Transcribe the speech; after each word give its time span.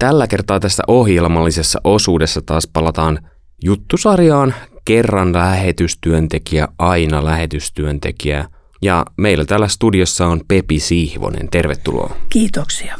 Tällä 0.00 0.26
kertaa 0.26 0.60
tässä 0.60 0.82
ohjelmallisessa 0.86 1.80
osuudessa 1.84 2.42
taas 2.46 2.68
palataan 2.72 3.18
juttusarjaan 3.64 4.54
kerran 4.84 5.32
lähetystyöntekijä, 5.32 6.68
aina 6.78 7.24
lähetystyöntekijä. 7.24 8.48
Ja 8.82 9.06
meillä 9.16 9.44
täällä 9.44 9.68
studiossa 9.68 10.26
on 10.26 10.40
Pepi 10.48 10.80
Sihvonen. 10.80 11.48
Tervetuloa. 11.48 12.16
Kiitoksia. 12.28 12.96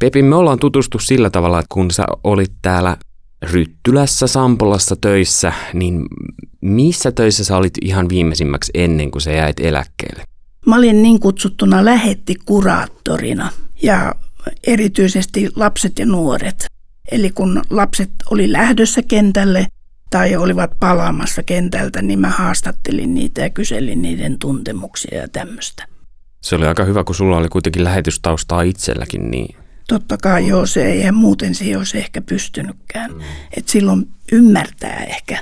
Pepi, 0.00 0.22
me 0.22 0.36
ollaan 0.36 0.58
tutustu 0.58 0.98
sillä 0.98 1.30
tavalla, 1.30 1.58
että 1.58 1.74
kun 1.74 1.90
sä 1.90 2.04
olit 2.24 2.52
täällä 2.62 2.96
Ryttylässä, 3.42 4.26
Sampolassa 4.26 4.96
töissä, 5.00 5.52
niin 5.72 6.06
missä 6.60 7.12
töissä 7.12 7.44
sä 7.44 7.56
olit 7.56 7.74
ihan 7.82 8.08
viimeisimmäksi 8.08 8.72
ennen 8.74 9.10
kuin 9.10 9.22
sä 9.22 9.32
jäit 9.32 9.60
eläkkeelle? 9.60 10.24
Mä 10.66 10.76
olin 10.76 11.02
niin 11.02 11.20
kutsuttuna 11.20 11.84
lähetti 11.84 12.34
kuraattorina 12.44 13.52
ja 13.82 14.14
erityisesti 14.66 15.48
lapset 15.56 15.98
ja 15.98 16.06
nuoret. 16.06 16.66
Eli 17.12 17.30
kun 17.30 17.62
lapset 17.70 18.10
oli 18.30 18.52
lähdössä 18.52 19.02
kentälle 19.02 19.66
tai 20.10 20.36
olivat 20.36 20.70
palaamassa 20.80 21.42
kentältä, 21.42 22.02
niin 22.02 22.18
mä 22.18 22.28
haastattelin 22.28 23.14
niitä 23.14 23.40
ja 23.40 23.50
kyselin 23.50 24.02
niiden 24.02 24.38
tuntemuksia 24.38 25.18
ja 25.18 25.28
tämmöistä. 25.28 25.86
Se 26.42 26.56
oli 26.56 26.66
aika 26.66 26.84
hyvä, 26.84 27.04
kun 27.04 27.14
sulla 27.14 27.36
oli 27.36 27.48
kuitenkin 27.48 27.84
lähetystaustaa 27.84 28.62
itselläkin, 28.62 29.30
niin 29.30 29.56
Totta 29.88 30.16
kai 30.16 30.48
joo, 30.48 30.66
se 30.66 30.84
ei 30.84 31.12
muuten 31.12 31.54
siihen 31.54 31.78
olisi 31.78 31.98
ehkä 31.98 32.20
pystynytkään. 32.20 33.10
Mm. 33.10 33.20
Et 33.56 33.68
silloin 33.68 34.08
ymmärtää 34.32 35.04
ehkä, 35.04 35.38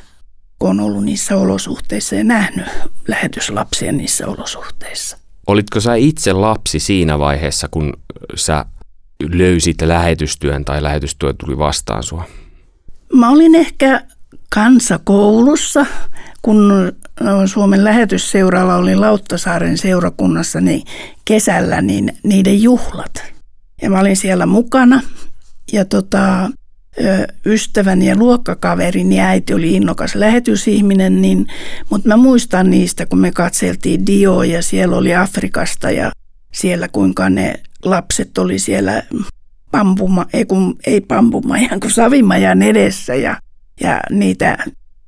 kun 0.59 0.71
on 0.71 0.81
ollut 0.81 1.05
niissä 1.05 1.37
olosuhteissa 1.37 2.15
ja 2.15 2.25
nähnyt 2.25 2.67
lähetyslapsia 3.09 3.93
niissä 3.93 4.27
olosuhteissa. 4.27 5.19
Olitko 5.47 5.81
sä 5.81 5.95
itse 5.95 6.33
lapsi 6.33 6.79
siinä 6.79 7.19
vaiheessa, 7.19 7.69
kun 7.69 7.93
sä 8.35 8.65
löysit 9.33 9.83
lähetystyön 9.83 10.65
tai 10.65 10.83
lähetystyö 10.83 11.33
tuli 11.33 11.59
vastaan 11.59 12.03
sua? 12.03 12.25
Mä 13.13 13.31
olin 13.31 13.55
ehkä 13.55 14.05
kansakoulussa, 14.51 15.87
kun 16.43 16.73
Suomen 17.47 17.85
lähetysseuralla 17.85 18.77
oli 18.77 18.97
Lauttasaaren 18.97 19.79
seurakunnassa 19.79 20.61
niin 20.61 20.83
kesällä 21.25 21.83
niin 21.83 22.13
niiden 22.23 22.63
juhlat. 22.63 23.25
Ja 23.83 23.91
mä 23.91 24.01
olin 24.01 24.17
siellä 24.17 24.47
mukana 24.47 25.01
ja 25.73 25.85
tota, 25.85 26.51
ystäväni 27.47 28.09
ja 28.09 28.17
luokkakaverini 28.17 29.21
äiti 29.21 29.55
oli 29.55 29.75
innokas 29.75 30.15
lähetysihminen, 30.15 31.23
niin, 31.23 31.47
mutta 31.91 32.09
mä 32.09 32.17
muistan 32.17 32.71
niistä, 32.71 33.07
kun 33.07 33.19
me 33.19 33.33
katseltiin 33.33 34.07
Dio 34.07 34.43
ja 34.43 34.63
siellä 34.63 34.97
oli 34.97 35.15
Afrikasta 35.15 35.91
ja 35.91 36.13
siellä 36.53 36.89
kuinka 36.89 37.31
ne 37.31 37.55
lapset 37.85 38.39
oli 38.39 38.59
siellä 38.59 39.03
pampuma, 39.71 40.27
ei, 40.33 40.45
kun, 40.45 40.77
ei 40.87 41.01
pampumajan, 41.01 41.81
kun 41.81 41.91
savimajan 41.91 42.63
edessä 42.63 43.15
ja, 43.15 43.39
ja 43.81 44.01
niitä 44.11 44.59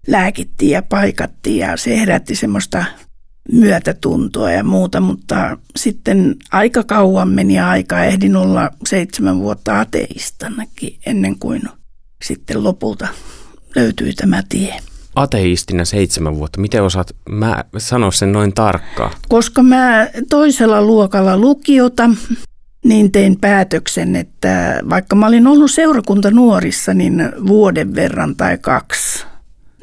lääkittiin 0.07 0.71
ja 0.71 0.83
paikattiin 0.83 1.59
ja 1.59 1.77
se 1.77 2.01
herätti 2.01 2.35
semmoista 2.35 2.85
myötätuntoa 3.53 4.51
ja 4.51 4.65
muuta, 4.65 5.01
mutta 5.01 5.59
sitten 5.77 6.37
aika 6.53 6.83
kauan 6.83 7.29
meni 7.29 7.61
aika. 7.61 8.05
Ehdin 8.05 8.37
olla 8.37 8.71
seitsemän 8.87 9.39
vuotta 9.39 9.81
ateistanakin 9.81 10.99
ennen 11.07 11.39
kuin 11.39 11.63
sitten 12.25 12.65
lopulta 12.65 13.09
löytyi 13.77 14.13
tämä 14.13 14.43
tie. 14.49 14.81
Ateistina 15.15 15.85
seitsemän 15.85 16.37
vuotta. 16.37 16.61
Miten 16.61 16.83
osaat 16.83 17.17
mä 17.29 17.65
sanoa 17.79 18.11
sen 18.11 18.33
noin 18.33 18.55
tarkkaan? 18.55 19.13
Koska 19.29 19.63
mä 19.63 20.09
toisella 20.31 20.83
luokalla 20.83 21.39
lukiota, 21.39 22.11
niin 22.85 23.13
tein 23.13 23.41
päätöksen, 23.41 24.17
että 24.17 24.81
vaikka 24.91 25.17
mä 25.17 25.27
olin 25.27 25.47
ollut 25.47 25.71
seurakunta 25.71 26.31
nuorissa, 26.31 26.95
niin 26.95 27.33
vuoden 27.47 27.95
verran 27.95 28.37
tai 28.37 28.59
kaksi, 28.59 29.25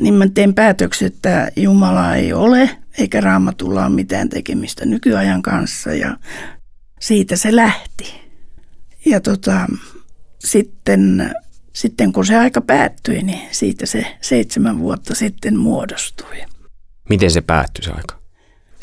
niin 0.02 0.14
mä 0.14 0.28
tein 0.34 0.54
päätöksen, 0.54 1.08
että 1.08 1.52
Jumala 1.56 2.16
ei 2.16 2.34
ole– 2.34 2.70
eikä 2.98 3.22
raamatulla 3.22 3.86
ole 3.86 3.96
mitään 3.96 4.30
tekemistä 4.30 4.86
nykyajan 4.86 5.42
kanssa 5.42 5.94
ja 5.94 6.18
siitä 7.00 7.36
se 7.36 7.56
lähti. 7.56 8.14
Ja 9.06 9.22
tota, 9.22 9.68
sitten, 10.40 11.36
sitten 11.74 12.14
kun 12.14 12.26
se 12.26 12.36
aika 12.36 12.62
päättyi, 12.62 13.24
niin 13.24 13.40
siitä 13.52 13.86
se 13.86 14.06
seitsemän 14.22 14.80
vuotta 14.80 15.16
sitten 15.16 15.58
muodostui. 15.58 16.44
Miten 17.10 17.32
se 17.32 17.42
päättyi 17.42 17.84
se 17.84 17.92
aika? 17.92 18.22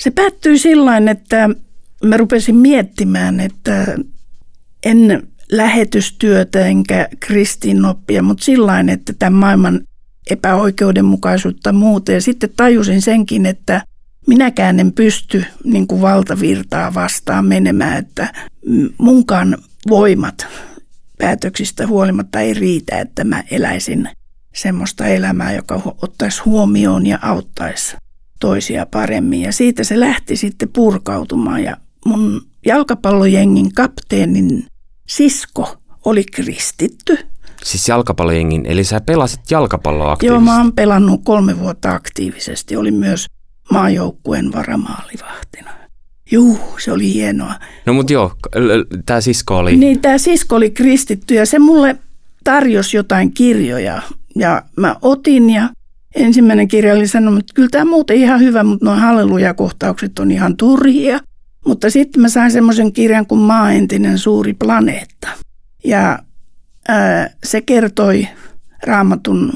Se 0.00 0.10
päättyi 0.10 0.58
sillä 0.58 0.96
että 1.10 1.50
mä 2.04 2.16
rupesin 2.16 2.56
miettimään, 2.56 3.40
että 3.40 3.96
en 4.84 5.28
lähetystyötä 5.52 6.66
enkä 6.66 7.08
kristinoppia, 7.20 8.22
mutta 8.22 8.44
sillä 8.44 8.80
että 8.92 9.12
tämän 9.18 9.32
maailman 9.32 9.80
epäoikeudenmukaisuutta 10.30 11.72
muuta. 11.72 12.12
Ja 12.12 12.20
sitten 12.20 12.50
tajusin 12.56 13.02
senkin, 13.02 13.46
että 13.46 13.82
minäkään 14.26 14.80
en 14.80 14.92
pysty 14.92 15.44
niin 15.64 15.86
kuin 15.86 16.02
valtavirtaa 16.02 16.94
vastaan 16.94 17.44
menemään, 17.44 17.98
että 17.98 18.32
munkaan 18.98 19.58
voimat 19.88 20.46
päätöksistä 21.18 21.86
huolimatta 21.86 22.40
ei 22.40 22.54
riitä, 22.54 22.98
että 22.98 23.24
mä 23.24 23.44
eläisin 23.50 24.08
semmoista 24.54 25.06
elämää, 25.06 25.52
joka 25.52 25.80
ottaisi 26.02 26.42
huomioon 26.44 27.06
ja 27.06 27.18
auttaisi 27.22 27.96
toisia 28.40 28.86
paremmin. 28.86 29.40
Ja 29.40 29.52
siitä 29.52 29.84
se 29.84 30.00
lähti 30.00 30.36
sitten 30.36 30.68
purkautumaan 30.68 31.64
ja 31.64 31.76
mun 32.04 32.42
jalkapallojengin 32.66 33.72
kapteenin 33.74 34.66
sisko 35.08 35.76
oli 36.04 36.24
kristitty. 36.24 37.18
Siis 37.64 37.88
jalkapallojengin, 37.88 38.66
eli 38.66 38.84
sä 38.84 39.00
pelasit 39.00 39.50
jalkapalloa 39.50 40.12
aktiivisesti? 40.12 40.34
Joo, 40.34 40.54
mä 40.54 40.58
oon 40.58 40.72
pelannut 40.72 41.20
kolme 41.24 41.58
vuotta 41.58 41.90
aktiivisesti. 41.92 42.76
Oli 42.76 42.90
myös 42.90 43.26
maajoukkueen 43.72 44.52
varamaalivahtina. 44.52 45.77
Juu, 46.30 46.58
se 46.84 46.92
oli 46.92 47.14
hienoa. 47.14 47.54
No 47.86 47.92
mutta 47.92 48.12
joo, 48.12 48.32
tämä 49.06 49.20
sisko 49.20 49.56
oli... 49.56 49.76
Niin, 49.76 50.00
tämä 50.00 50.18
sisko 50.18 50.56
oli 50.56 50.70
kristitty 50.70 51.34
ja 51.34 51.46
se 51.46 51.58
mulle 51.58 51.96
tarjosi 52.44 52.96
jotain 52.96 53.34
kirjoja. 53.34 54.02
Ja 54.36 54.62
mä 54.76 54.96
otin 55.02 55.50
ja 55.50 55.70
ensimmäinen 56.14 56.68
kirja 56.68 56.94
oli 56.94 57.06
sanonut, 57.08 57.38
että 57.38 57.54
kyllä 57.54 57.68
tämä 57.68 57.84
muuten 57.84 58.16
ihan 58.16 58.40
hyvä, 58.40 58.62
mutta 58.62 58.84
nuo 58.84 58.94
halleluja-kohtaukset 58.94 60.18
on 60.18 60.30
ihan 60.30 60.56
turhia. 60.56 61.20
Mutta 61.66 61.90
sitten 61.90 62.22
mä 62.22 62.28
sain 62.28 62.50
semmoisen 62.50 62.92
kirjan 62.92 63.26
kuin 63.26 63.40
Maa 63.40 63.72
entinen 63.72 64.18
suuri 64.18 64.54
planeetta. 64.54 65.28
Ja 65.84 66.18
ää, 66.88 67.30
se 67.44 67.60
kertoi 67.60 68.28
raamatun 68.82 69.52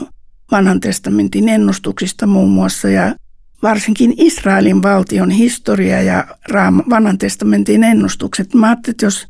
vanhan 0.51 0.81
testamentin 0.81 1.49
ennustuksista 1.49 2.27
muun 2.27 2.51
muassa. 2.51 2.89
Ja 2.89 3.15
varsinkin 3.63 4.15
Israelin 4.17 4.83
valtion 4.83 5.31
historia 5.31 6.03
ja 6.03 6.27
Raam- 6.51 6.91
vanhan 6.91 7.19
testamentin 7.19 7.85
ennustukset. 7.85 8.55
Mä 8.55 8.67
ajattelin, 8.67 8.95
että 8.95 9.07
jos 9.07 9.27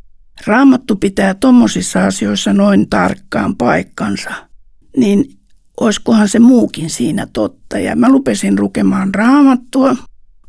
raamattu 0.47 0.97
pitää 0.97 1.35
tuommoisissa 1.35 2.07
asioissa 2.07 2.53
noin 2.53 2.89
tarkkaan 2.91 3.57
paikkansa, 3.57 4.31
niin 4.97 5.25
olisikohan 5.81 6.29
se 6.29 6.39
muukin 6.39 6.91
siinä 6.91 7.27
totta. 7.33 7.79
Ja 7.79 7.97
mä 7.97 8.09
lupesin 8.09 8.61
lukemaan 8.61 9.15
raamattua 9.15 9.97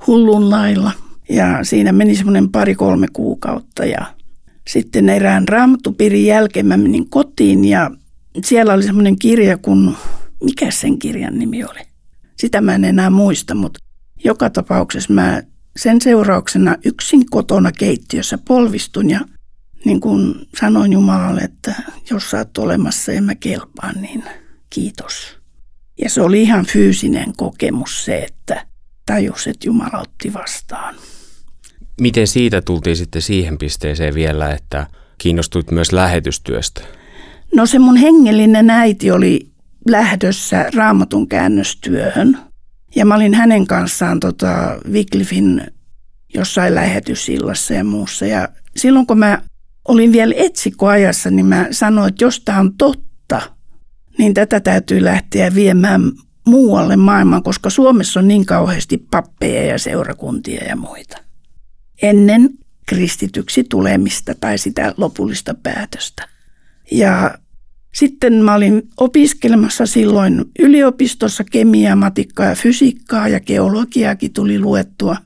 hullun 0.08 0.50
lailla 0.50 0.92
ja 1.30 1.64
siinä 1.64 1.92
meni 1.92 2.16
semmoinen 2.16 2.50
pari-kolme 2.50 3.08
kuukautta 3.14 3.86
ja 3.86 4.06
sitten 4.68 5.10
erään 5.10 5.48
raamattupiirin 5.48 6.26
jälkeen 6.26 6.66
mä 6.66 6.78
menin 6.78 7.10
kotiin 7.10 7.66
ja 7.66 7.92
siellä 8.44 8.74
oli 8.74 8.84
semmoinen 8.84 9.20
kirja 9.20 9.58
kun, 9.58 9.96
mikä 10.44 10.72
sen 10.72 11.00
kirjan 11.00 11.40
nimi 11.40 11.64
oli? 11.64 11.93
Sitä 12.40 12.62
mä 12.62 12.76
en 12.76 12.86
enää 12.86 13.10
muista, 13.10 13.56
mutta 13.56 13.80
joka 14.24 14.50
tapauksessa 14.50 15.14
mä 15.14 15.44
sen 15.78 16.02
seurauksena 16.02 16.76
yksin 16.86 17.26
kotona 17.30 17.72
keittiössä 17.72 18.38
polvistun 18.38 19.10
ja 19.10 19.20
niin 19.86 20.00
kuin 20.00 20.36
sanoin 20.60 20.94
Jumalalle, 20.94 21.42
että 21.42 21.76
jos 22.10 22.32
sä 22.32 22.38
oot 22.38 22.58
olemassa 22.58 23.12
ja 23.12 23.22
mä 23.22 23.36
kelpaan, 23.36 24.02
niin 24.02 24.24
kiitos. 24.70 25.38
Ja 26.02 26.10
se 26.10 26.22
oli 26.22 26.42
ihan 26.42 26.66
fyysinen 26.66 27.34
kokemus 27.38 28.06
se, 28.06 28.18
että 28.18 28.66
tajus, 29.06 29.48
että 29.48 29.68
Jumala 29.68 30.00
otti 30.00 30.34
vastaan. 30.34 30.96
Miten 32.02 32.28
siitä 32.28 32.62
tultiin 32.62 32.96
sitten 32.96 33.22
siihen 33.22 33.58
pisteeseen 33.58 34.14
vielä, 34.14 34.52
että 34.52 34.88
kiinnostuit 35.18 35.72
myös 35.72 35.92
lähetystyöstä? 35.92 36.82
No 37.56 37.66
se 37.66 37.80
mun 37.80 37.96
hengellinen 37.96 38.70
äiti 38.70 39.12
oli 39.12 39.53
lähdössä 39.88 40.70
raamatun 40.76 41.28
käännöstyöhön. 41.28 42.38
Ja 42.96 43.06
mä 43.06 43.16
olin 43.16 43.34
hänen 43.34 43.68
kanssaan 43.68 44.20
tota, 44.20 44.80
Wycliffin 44.92 45.62
jossain 46.34 46.76
lähetysillassa 46.76 47.74
ja 47.74 47.84
muussa. 47.84 48.26
Ja 48.26 48.50
silloin 48.78 49.08
kun 49.08 49.20
mä 49.20 49.42
olin 49.88 50.12
vielä 50.12 50.34
etsikkoajassa, 50.38 51.32
niin 51.32 51.46
mä 51.46 51.68
sanoin, 51.72 52.10
että 52.10 52.24
jos 52.24 52.40
tämä 52.40 52.60
on 52.60 52.74
totta, 52.78 53.42
niin 54.18 54.34
tätä 54.34 54.60
täytyy 54.60 55.04
lähteä 55.04 55.56
viemään 55.56 56.12
muualle 56.48 56.96
maailmaan, 56.96 57.44
koska 57.44 57.70
Suomessa 57.70 58.20
on 58.20 58.28
niin 58.28 58.46
kauheasti 58.46 58.98
pappeja 59.12 59.66
ja 59.66 59.80
seurakuntia 59.80 60.64
ja 60.64 60.76
muita. 60.76 61.18
Ennen 62.02 62.50
kristityksi 62.86 63.64
tulemista 63.64 64.36
tai 64.36 64.58
sitä 64.58 64.94
lopullista 64.98 65.54
päätöstä. 65.64 66.28
Ja 66.92 67.38
Sitten 67.96 68.34
mä 68.34 68.54
olin 68.54 68.90
opiskelemassa 68.98 69.86
silloin 69.86 70.46
yliopistossa 70.60 71.44
kemiaa, 71.44 71.96
matikkaa 71.96 72.46
ja 72.46 72.56
fysiikkaa 72.56 73.28
ja 73.28 73.40
geologiaakin 73.40 74.34
tuli 74.34 74.60
luettua. 74.60 75.18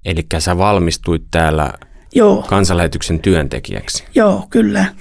Eli 0.05 0.26
sä 0.38 0.58
valmistuit 0.58 1.23
täällä 1.31 1.73
Joo, 2.14 2.43
kansanlähetyksen 2.43 3.20
työntekijäksi. 3.20 4.05
joo, 4.14 4.46
kyllä. 4.50 4.94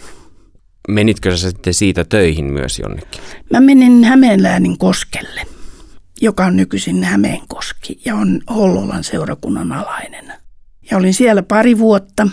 Menitkö 0.88 1.38
sä 1.38 1.50
sitten 1.50 1.74
siitä 1.74 2.06
töihin 2.06 2.46
myös 2.46 2.80
jonnekin? 2.80 3.22
Mä 3.52 3.60
menin 3.60 4.04
Hämeenläänin 4.04 4.78
koskelle, 4.78 5.42
joka 6.22 6.46
on 6.46 6.56
nykyisin 6.56 7.04
Hämeenkoski 7.04 8.02
ja 8.06 8.16
on 8.16 8.42
Hollolan 8.50 9.04
seurakunnan 9.04 9.72
alainen. 9.72 10.25
Ja 10.92 10.98
olin 10.98 11.14
siellä 11.14 11.44
pari 11.44 11.78
vuotta 11.78 12.28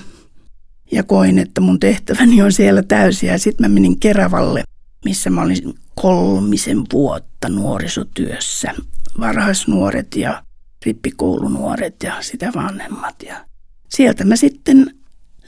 ja 0.92 1.02
koin, 1.02 1.38
että 1.38 1.60
mun 1.60 1.80
tehtäväni 1.80 2.42
on 2.42 2.52
siellä 2.52 2.82
täysiä. 2.82 3.38
Sitten 3.38 3.70
mä 3.70 3.74
menin 3.74 4.00
Keravalle, 4.00 4.64
missä 5.04 5.30
mä 5.30 5.42
olin 5.42 5.74
kolmisen 5.94 6.82
vuotta 6.92 7.48
nuorisotyössä. 7.48 8.74
Varhaisnuoret 9.20 10.16
ja 10.16 10.42
rippikoulunuoret 10.86 12.02
ja 12.02 12.16
sitä 12.20 12.52
vanhemmat. 12.54 13.22
Ja 13.26 13.44
sieltä 13.88 14.24
mä 14.24 14.36
sitten 14.36 14.94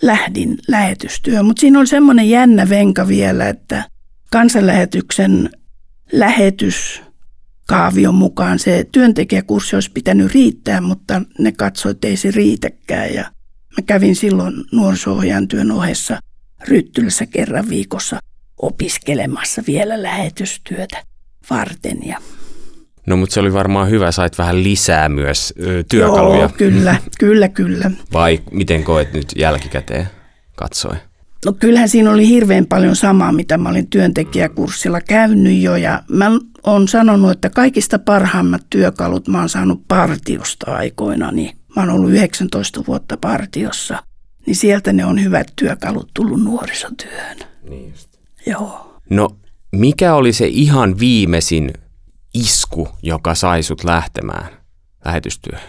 lähdin 0.02 0.58
lähetystyöhön. 0.68 1.46
Mutta 1.46 1.60
siinä 1.60 1.78
oli 1.78 1.86
semmoinen 1.86 2.30
jännä 2.30 2.68
venka 2.68 3.08
vielä, 3.08 3.48
että 3.48 3.84
kansanlähetyksen 4.30 5.50
lähetyskaavion 7.70 8.14
mukaan 8.14 8.58
se 8.58 8.86
työntekijäkurssi 8.92 9.76
olisi 9.76 9.90
pitänyt 9.90 10.32
riittää, 10.32 10.80
mutta 10.80 11.22
ne 11.38 11.52
katsoivat, 11.52 11.96
että 11.96 12.08
ei 12.08 12.16
se 12.16 12.30
riitäkään. 12.30 13.14
Ja 13.14 13.22
mä 13.76 13.82
kävin 13.86 14.16
silloin 14.16 14.54
nuoriso 14.72 15.18
työn 15.48 15.70
ohessa 15.70 16.18
Ryttylässä 16.68 17.26
kerran 17.26 17.68
viikossa 17.68 18.18
opiskelemassa 18.62 19.62
vielä 19.66 20.02
lähetystyötä 20.02 21.02
varten. 21.50 21.98
Ja 22.06 22.18
No 23.06 23.16
mutta 23.16 23.34
se 23.34 23.40
oli 23.40 23.52
varmaan 23.52 23.90
hyvä, 23.90 24.12
sait 24.12 24.38
vähän 24.38 24.64
lisää 24.64 25.08
myös 25.08 25.54
ö, 25.62 25.84
työkaluja. 25.90 26.40
Joo, 26.40 26.48
kyllä, 26.48 26.96
kyllä, 27.20 27.48
kyllä. 27.48 27.90
Vai 28.12 28.40
miten 28.50 28.84
koet 28.84 29.12
nyt 29.12 29.32
jälkikäteen 29.36 30.08
katsoen? 30.56 30.98
No 31.44 31.52
kyllähän 31.52 31.88
siinä 31.88 32.10
oli 32.10 32.28
hirveän 32.28 32.66
paljon 32.66 32.96
samaa, 32.96 33.32
mitä 33.32 33.58
mä 33.58 33.68
olin 33.68 33.90
työntekijäkurssilla 33.90 35.00
käynyt 35.00 35.58
jo. 35.58 35.76
Ja 35.76 36.02
mä 36.08 36.30
oon 36.66 36.88
sanonut, 36.88 37.30
että 37.30 37.50
kaikista 37.50 37.98
parhaimmat 37.98 38.62
työkalut 38.70 39.28
mä 39.28 39.38
oon 39.38 39.48
saanut 39.48 39.88
partiosta 39.88 40.70
aikoina. 40.70 41.30
Niin 41.30 41.56
mä 41.76 41.82
oon 41.82 41.90
ollut 41.90 42.10
19 42.10 42.82
vuotta 42.86 43.16
partiossa. 43.16 44.02
Niin 44.46 44.56
sieltä 44.56 44.92
ne 44.92 45.04
on 45.04 45.24
hyvät 45.24 45.52
työkalut 45.56 46.10
tullut 46.14 46.42
nuorisotyöhön. 46.42 47.38
Niin 47.68 47.90
just. 47.90 48.08
Joo. 48.46 49.00
No 49.10 49.28
mikä 49.72 50.14
oli 50.14 50.32
se 50.32 50.46
ihan 50.46 50.98
viimeisin 50.98 51.72
isku, 52.34 52.88
joka 53.02 53.34
sai 53.34 53.62
sut 53.62 53.84
lähtemään 53.84 54.46
lähetystyöhön? 55.04 55.68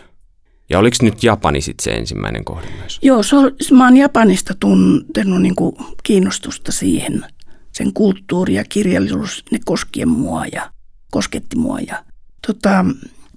Ja 0.70 0.80
oliko 0.80 0.96
nyt 1.02 1.24
Japani 1.24 1.62
sitten 1.62 1.84
se 1.84 1.92
ensimmäinen 1.92 2.46
kohde 2.46 2.68
myös? 2.80 3.00
Joo, 3.02 3.24
se 3.24 3.36
on, 3.36 3.52
mä 3.72 3.86
oon 3.86 3.98
Japanista 3.98 4.54
tuntenut 4.60 5.42
niin 5.42 5.56
kuin 5.56 5.76
kiinnostusta 6.04 6.72
siihen. 6.72 7.26
Sen 7.72 7.94
kulttuuri 7.94 8.54
ja 8.54 8.64
kirjallisuus, 8.70 9.44
ne 9.52 9.60
koskien 9.66 10.10
mua 10.10 10.46
ja 10.46 10.72
kosketti 11.12 11.56
mua. 11.56 11.80
Ja, 11.80 12.04
tota, 12.48 12.86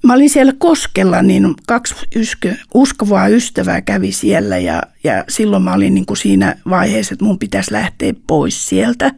mä 0.03 0.15
olin 0.15 0.31
siellä 0.31 0.53
Koskella, 0.59 1.23
niin 1.23 1.55
kaksi 1.67 1.95
yskö, 2.17 2.55
uskovaa 2.75 3.29
ystävää 3.29 3.81
kävi 3.81 4.13
siellä 4.13 4.59
ja, 4.59 4.83
ja 5.05 5.25
silloin 5.29 5.63
mä 5.63 5.75
olin 5.75 5.95
niin 5.95 6.07
kuin 6.07 6.17
siinä 6.17 6.57
vaiheessa, 6.71 7.15
että 7.15 7.25
mun 7.25 7.39
pitäisi 7.39 7.73
lähteä 7.73 8.13
pois 8.27 8.69
sieltä. 8.69 9.11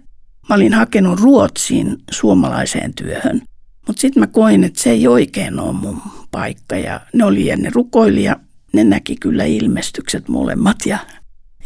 Mä 0.48 0.54
olin 0.54 0.74
hakenut 0.74 1.20
Ruotsiin 1.20 1.98
suomalaiseen 2.10 2.94
työhön. 2.94 3.42
Mutta 3.86 4.00
sitten 4.00 4.20
mä 4.20 4.26
koin, 4.26 4.64
että 4.64 4.82
se 4.82 4.90
ei 4.90 5.08
oikein 5.08 5.60
ole 5.60 5.72
mun 5.72 6.02
paikka. 6.30 6.76
Ja 6.76 7.00
ne 7.12 7.24
oli 7.24 7.46
ja 7.46 7.56
ne 7.56 7.70
rukoili 7.74 8.24
ja 8.24 8.36
ne 8.72 8.84
näki 8.84 9.16
kyllä 9.16 9.44
ilmestykset 9.44 10.28
molemmat. 10.28 10.86
Ja, 10.86 10.98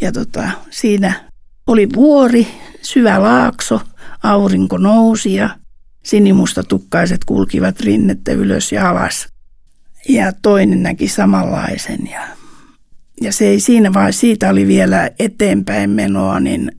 ja 0.01 0.13
tota, 0.13 0.51
siinä 0.71 1.31
oli 1.67 1.89
vuori, 1.95 2.47
syvä 2.83 3.23
laakso, 3.23 3.81
aurinko 4.23 4.79
nousi 4.79 5.35
ja 5.35 5.51
sinimustatukkaiset 6.05 7.25
kulkivat 7.25 7.81
rinnettä 7.81 8.33
ylös 8.33 8.73
ja 8.73 8.91
alas. 8.91 9.29
Ja 10.09 10.33
toinen 10.43 10.83
näki 10.83 11.09
samanlaisen. 11.09 12.09
Ja, 12.11 12.21
ja 13.21 13.33
se 13.33 13.47
ei 13.47 13.61
siinä 13.61 13.93
vaan, 13.93 14.13
siitä 14.13 14.51
oli 14.51 14.67
vielä 14.67 15.11
eteenpäin 15.19 15.91
menoa, 15.91 16.41
niin 16.41 16.73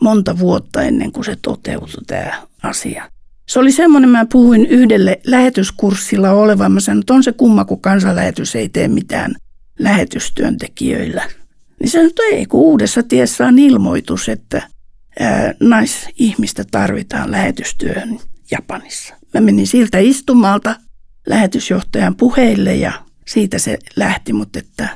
monta 0.00 0.38
vuotta 0.38 0.82
ennen 0.82 1.12
kuin 1.12 1.24
se 1.24 1.36
toteutui 1.42 2.04
tämä 2.06 2.42
asia. 2.62 3.10
Se 3.48 3.58
oli 3.58 3.72
semmoinen, 3.72 4.10
mä 4.10 4.26
puhuin 4.32 4.66
yhdelle 4.66 5.20
lähetyskurssilla 5.26 6.30
olevan. 6.30 6.72
Mä 6.72 6.80
sanoin, 6.80 7.00
että 7.00 7.14
on 7.14 7.22
se 7.22 7.32
kumma, 7.32 7.64
kun 7.64 7.80
kansanlähetys 7.80 8.56
ei 8.56 8.68
tee 8.68 8.88
mitään 8.88 9.34
lähetystyöntekijöillä. 9.78 11.28
Niin 11.80 11.90
sanoin, 11.90 12.10
että 12.10 12.22
ei, 12.22 12.46
kun 12.46 12.60
uudessa 12.60 13.02
tiessä 13.02 13.46
on 13.46 13.58
ilmoitus, 13.58 14.28
että 14.28 14.68
ää, 15.20 15.54
naisihmistä 15.60 16.64
tarvitaan 16.70 17.30
lähetystyöhön 17.30 18.18
Japanissa. 18.50 19.14
Mä 19.34 19.40
menin 19.40 19.66
siltä 19.66 19.98
istumalta 19.98 20.76
lähetysjohtajan 21.26 22.16
puheille 22.16 22.74
ja 22.74 22.92
siitä 23.28 23.58
se 23.58 23.78
lähti, 23.96 24.32
mutta 24.32 24.58
että 24.58 24.88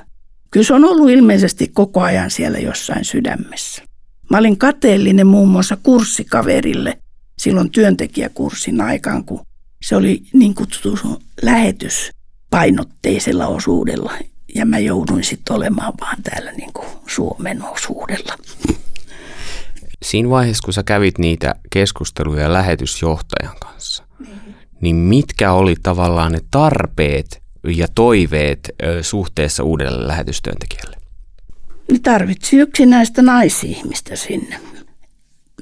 kyllä 0.50 0.66
se 0.66 0.75
on 0.75 0.84
ollut 0.84 1.10
ilmeisesti 1.10 1.69
koko 1.75 2.02
ajan 2.02 2.31
siellä 2.31 2.58
jossain 2.58 3.04
sydämessä. 3.04 3.82
Mä 4.31 4.38
olin 4.38 4.58
kateellinen 4.58 5.26
muun 5.26 5.48
muassa 5.48 5.76
kurssikaverille, 5.82 6.98
silloin 7.38 7.70
työntekijäkurssin 7.70 8.81
aikaan, 8.81 9.24
kun 9.24 9.40
se 9.82 9.96
oli 9.96 10.22
niin 10.32 10.55
kutsuttu 10.55 11.22
lähetyspainotteisella 11.43 13.46
osuudella. 13.46 14.12
Ja 14.55 14.66
mä 14.66 14.78
jouduin 14.78 15.24
sitten 15.24 15.56
olemaan 15.56 15.93
vaan 16.00 16.22
täällä 16.22 16.52
niin 16.52 16.72
kuin 16.72 16.86
Suomen 17.06 17.64
osuudella. 17.64 18.34
Siinä 20.02 20.31
vaiheessa, 20.31 20.64
kun 20.64 20.74
sä 20.74 20.82
kävit 20.82 21.19
niitä 21.19 21.55
keskusteluja 21.72 22.52
lähetysjohtajan 22.52 23.56
kanssa, 23.60 24.05
niin, 24.19 24.40
niin 24.81 24.96
mitkä 24.96 25.52
oli 25.52 25.74
tavallaan 25.82 26.32
ne 26.32 26.38
tarpeet 26.50 27.43
ja 27.76 27.88
toiveet 27.94 28.70
suhteessa 29.02 29.62
uudelle 29.62 30.08
lähetystyöntekijälle? 30.08 30.96
Ne 31.93 31.98
tarvitsi 32.02 32.56
yksinäistä 32.56 33.22
naisihmistä 33.22 34.16
sinne 34.16 34.60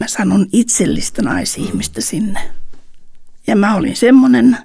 mä 0.01 0.09
sanon 0.09 0.47
itsellistä 0.53 1.23
naisihmistä 1.23 2.01
sinne. 2.01 2.41
Ja 3.47 3.57
mä 3.57 3.77
olin 3.77 3.97
semmoinen, 3.97 4.57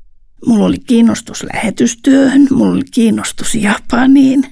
mulla 0.45 0.65
oli 0.65 0.79
kiinnostus 0.79 1.43
lähetystyöhön, 1.53 2.47
mulla 2.51 2.71
oli 2.73 2.83
kiinnostus 2.91 3.55
Japaniin. 3.55 4.45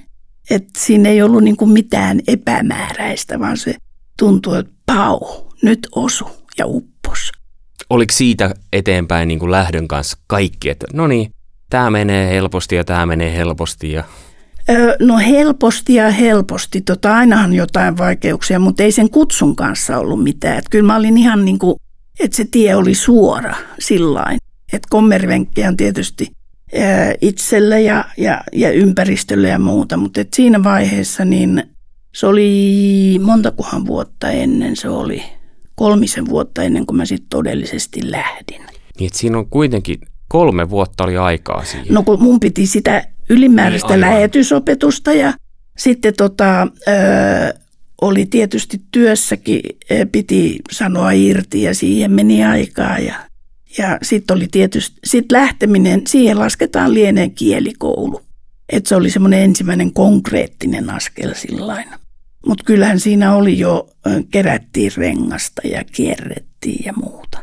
Että 0.50 0.80
siinä 0.80 1.08
ei 1.08 1.22
ollut 1.22 1.44
niinku 1.44 1.66
mitään 1.66 2.20
epämääräistä, 2.26 3.40
vaan 3.40 3.56
se 3.56 3.74
tuntui, 4.18 4.58
että 4.58 4.72
pau, 4.86 5.20
nyt 5.62 5.88
osu 5.94 6.30
ja 6.58 6.66
uppos. 6.66 7.32
Oliko 7.90 8.12
siitä 8.12 8.54
eteenpäin 8.72 9.28
niin 9.28 9.38
kuin 9.38 9.50
lähdön 9.50 9.88
kanssa 9.88 10.18
kaikki, 10.26 10.70
että 10.70 10.86
no 10.92 11.06
niin, 11.06 11.30
tämä 11.70 11.90
menee 11.90 12.30
helposti 12.30 12.76
ja 12.76 12.84
tämä 12.84 13.06
menee 13.06 13.36
helposti 13.36 13.92
ja 13.92 14.04
No 15.00 15.18
helposti 15.18 15.94
ja 15.94 16.10
helposti. 16.10 16.80
Tota, 16.80 17.16
ainahan 17.16 17.54
jotain 17.54 17.98
vaikeuksia, 17.98 18.58
mutta 18.58 18.82
ei 18.82 18.92
sen 18.92 19.10
kutsun 19.10 19.56
kanssa 19.56 19.98
ollut 19.98 20.22
mitään. 20.22 20.58
Et 20.58 20.68
kyllä 20.70 20.86
mä 20.86 20.96
olin 20.96 21.18
ihan 21.18 21.44
niin 21.44 21.58
kuin, 21.58 21.76
että 22.20 22.36
se 22.36 22.44
tie 22.50 22.74
oli 22.74 22.94
suora 22.94 23.54
sillain. 23.78 24.38
Että 24.72 24.88
kommervenkkejä 24.90 25.68
on 25.68 25.76
tietysti 25.76 26.32
itselle 27.20 27.82
ja, 27.82 28.04
ja, 28.16 28.40
ja 28.52 28.70
ympäristölle 28.70 29.48
ja 29.48 29.58
muuta, 29.58 29.96
mutta 29.96 30.20
et 30.20 30.34
siinä 30.34 30.64
vaiheessa 30.64 31.24
niin 31.24 31.62
se 32.14 32.26
oli 32.26 33.20
montakohan 33.22 33.86
vuotta 33.86 34.30
ennen, 34.30 34.76
se 34.76 34.88
oli 34.88 35.22
kolmisen 35.74 36.28
vuotta 36.28 36.62
ennen 36.62 36.86
kuin 36.86 36.96
mä 36.96 37.04
sitten 37.04 37.28
todellisesti 37.30 38.10
lähdin. 38.10 38.62
Niin, 39.00 39.10
siinä 39.14 39.38
on 39.38 39.50
kuitenkin 39.50 39.98
kolme 40.28 40.70
vuotta 40.70 41.04
oli 41.04 41.16
aikaa 41.16 41.64
siihen. 41.64 41.94
No 41.94 42.02
kun 42.02 42.22
mun 42.22 42.40
piti 42.40 42.66
sitä 42.66 43.04
ylimääräistä 43.30 43.88
niin, 43.88 44.00
lähetysopetusta 44.00 45.12
ja 45.12 45.32
Sitten 45.78 46.14
tota, 46.16 46.62
ö, 46.62 47.54
oli 48.00 48.26
tietysti 48.26 48.80
työssäkin, 48.90 49.60
piti 50.12 50.58
sanoa 50.70 51.10
irti 51.10 51.62
ja 51.62 51.74
siihen 51.74 52.12
meni 52.12 52.44
aikaa. 52.44 52.98
Ja, 52.98 53.14
ja 53.78 53.98
sitten 54.02 54.36
oli 54.36 54.48
tietysti, 54.50 55.00
sit 55.04 55.32
lähteminen, 55.32 56.02
siihen 56.08 56.38
lasketaan 56.38 56.94
lieneen 56.94 57.30
kielikoulu. 57.30 58.20
Että 58.72 58.88
se 58.88 58.96
oli 58.96 59.10
semmoinen 59.10 59.40
ensimmäinen 59.40 59.92
konkreettinen 59.92 60.90
askel 60.90 61.34
sillain. 61.34 61.88
Mutta 62.46 62.64
kyllähän 62.64 63.00
siinä 63.00 63.34
oli 63.34 63.58
jo, 63.58 63.88
kerättiin 64.30 64.92
rengasta 64.96 65.62
ja 65.64 65.84
kierrettiin 65.92 66.84
ja 66.84 66.92
muuta. 66.92 67.38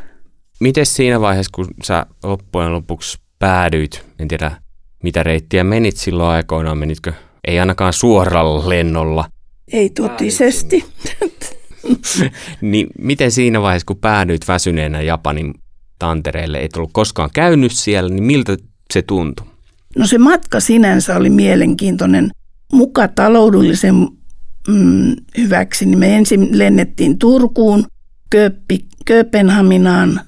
Miten 0.60 0.86
siinä 0.86 1.20
vaiheessa, 1.20 1.50
kun 1.54 1.68
sä 1.84 2.06
loppujen 2.22 2.72
lopuksi 2.72 3.18
päädyit, 3.38 4.04
en 4.18 4.28
tiedä 4.28 4.50
mitä 5.06 5.22
reittiä 5.22 5.64
menit 5.64 5.96
silloin 5.96 6.30
aikoinaan, 6.30 6.78
menitkö 6.78 7.12
ei 7.46 7.60
ainakaan 7.60 7.92
suoralla 7.92 8.68
lennolla. 8.68 9.24
Ei 9.72 9.90
totisesti. 9.90 10.84
niin 12.60 12.86
miten 12.98 13.30
siinä 13.30 13.62
vaiheessa, 13.62 13.86
kun 13.86 13.96
päädyit 13.96 14.48
väsyneenä 14.48 15.00
Japanin 15.00 15.54
tantereelle, 15.98 16.58
et 16.58 16.76
ollut 16.76 16.90
koskaan 16.92 17.30
käynyt 17.32 17.72
siellä, 17.72 18.10
niin 18.10 18.24
miltä 18.24 18.56
se 18.94 19.02
tuntui? 19.02 19.46
No 19.96 20.06
se 20.06 20.18
matka 20.18 20.60
sinänsä 20.60 21.16
oli 21.16 21.30
mielenkiintoinen. 21.30 22.30
Muka 22.72 23.08
taloudellisen 23.08 23.94
mm, 24.68 25.16
hyväksi, 25.38 25.86
niin 25.86 25.98
me 25.98 26.16
ensin 26.16 26.58
lennettiin 26.58 27.18
Turkuun, 27.18 27.86
Kööpenhaminaan, 29.04 30.20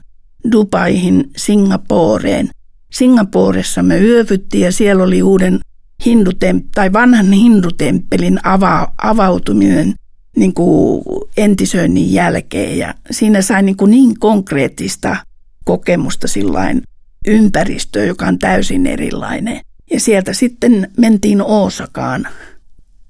Dubaihin, 0.53 1.31
Singaporeen. 1.37 2.49
Singaporessa 2.93 3.83
me 3.83 3.99
yövyttiin 3.99 4.65
ja 4.65 4.73
siellä 4.73 5.03
oli 5.03 5.23
uuden 5.23 5.61
hindutem- 6.07 6.69
tai 6.75 6.93
vanhan 6.93 7.33
hindutemppelin 7.33 8.39
ava- 8.39 8.93
avautuminen 9.03 9.95
niin 10.37 10.55
kuin 10.55 11.05
entisöinnin 11.37 12.13
jälkeen. 12.13 12.79
Ja 12.79 12.95
siinä 13.11 13.43
sai 13.43 13.63
niin, 13.63 13.77
kuin 13.77 13.91
niin 13.91 14.19
konkreettista 14.19 15.17
kokemusta 15.65 16.29
sillain 16.29 16.83
ympäristöä, 17.27 18.05
joka 18.05 18.27
on 18.27 18.39
täysin 18.39 18.87
erilainen. 18.87 19.61
Ja 19.91 20.01
sieltä 20.01 20.33
sitten 20.33 20.91
mentiin 20.97 21.43
Oosakaan. 21.43 22.29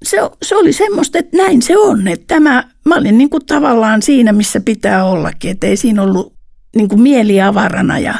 Se, 0.03 0.17
se 0.43 0.55
oli 0.55 0.73
semmoista, 0.73 1.17
että 1.17 1.37
näin 1.37 1.61
se 1.61 1.77
on. 1.77 2.07
Että 2.07 2.25
tämä, 2.27 2.63
mä 2.85 2.95
olin 2.95 3.17
niin 3.17 3.29
kuin 3.29 3.45
tavallaan 3.45 4.01
siinä, 4.01 4.31
missä 4.33 4.59
pitää 4.59 5.05
ollakin. 5.05 5.51
Että 5.51 5.67
ei 5.67 5.77
siinä 5.77 6.03
ollut 6.03 6.33
niin 6.75 6.89
kuin 6.89 7.01
mieli 7.01 7.41
avarana 7.41 7.99
ja, 7.99 8.15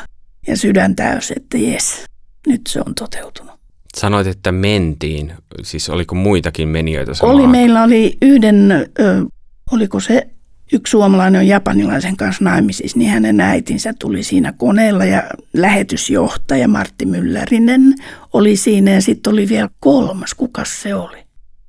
ja 0.50 0.58
sydän 0.58 0.96
täys, 0.96 1.32
että 1.32 1.58
jes, 1.58 2.06
nyt 2.48 2.62
se 2.68 2.82
on 2.86 2.96
toteutunut. 2.96 3.60
Sanoit, 3.98 4.28
että 4.28 4.52
mentiin. 4.52 5.34
Siis 5.64 5.90
oliko 5.90 6.16
muitakin 6.16 6.68
menijöitä 6.68 7.14
samaan? 7.14 7.36
Oli, 7.36 7.48
meillä 7.48 7.84
oli 7.84 8.18
yhden, 8.22 8.72
ö, 9.00 9.26
oliko 9.72 10.00
se 10.00 10.28
yksi 10.74 10.92
suomalainen 10.92 11.40
on 11.40 11.48
japanilaisen 11.48 12.18
kanssa 12.18 12.44
naimisissa, 12.44 13.00
niin 13.00 13.12
hänen 13.12 13.40
äitinsä 13.40 13.94
tuli 14.00 14.24
siinä 14.24 14.54
koneella 14.58 15.06
ja 15.06 15.24
lähetysjohtaja 15.54 16.68
Martti 16.68 17.06
Myllärinen 17.06 17.96
oli 18.34 18.56
siinä 18.56 18.92
ja 18.92 19.02
sitten 19.02 19.34
oli 19.34 19.50
vielä 19.50 19.70
kolmas, 19.80 20.34
kuka 20.34 20.66
se 20.66 20.96
oli? 20.96 21.18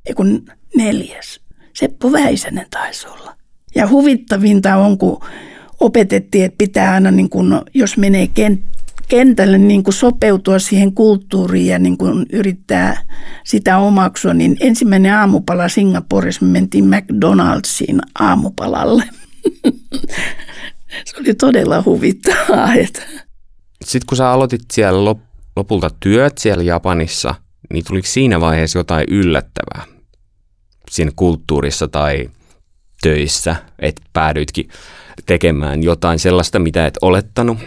Ei 0.07 0.15
kun 0.15 0.45
neljäs. 0.77 1.41
Seppo 1.75 2.13
Väisänen 2.13 2.67
taisi 2.71 3.09
olla. 3.09 3.35
Ja 3.75 3.89
huvittavinta 3.89 4.77
on, 4.77 4.99
kun 4.99 5.21
opetettiin, 5.81 6.45
että 6.45 6.59
pitää 6.59 6.93
aina, 6.93 7.11
niin 7.11 7.31
kun, 7.31 7.63
jos 7.75 7.97
menee 7.97 8.29
kent- 8.41 8.81
kentälle 9.09 9.59
niin 9.59 9.83
kuin 9.83 9.95
sopeutua 9.95 10.59
siihen 10.59 10.95
kulttuuriin 10.95 11.67
ja 11.67 11.79
niin 11.79 11.99
kuin 11.99 12.27
yrittää 12.33 13.03
sitä 13.45 13.79
omaksua, 13.79 14.35
niin 14.35 14.57
ensimmäinen 14.61 15.15
aamupala 15.15 15.69
Singaporessa 15.69 16.45
me 16.45 16.53
mentiin 16.53 16.85
McDonald'siin 16.85 17.99
aamupalalle. 18.19 19.05
Se 21.05 21.17
oli 21.21 21.35
todella 21.35 21.83
huvittavaa. 21.87 22.69
Sitten 23.85 24.07
kun 24.09 24.17
sä 24.17 24.31
aloitit 24.31 24.61
siellä 24.73 25.17
lopulta 25.57 25.91
työt 26.01 26.39
siellä 26.39 26.65
Japanissa, 26.65 27.35
niin 27.73 27.85
tuliko 27.85 28.09
siinä 28.09 28.41
vaiheessa 28.41 28.79
jotain 28.79 29.05
yllättävää 29.11 29.85
siinä 30.91 31.11
kulttuurissa 31.17 31.89
tai 31.89 32.31
töissä, 33.03 33.57
että 33.79 34.03
päädyitkin 34.13 34.69
tekemään 35.27 35.83
jotain 35.83 36.19
sellaista, 36.19 36.59
mitä 36.59 36.87
et 36.87 36.99
olettanut? 37.03 37.59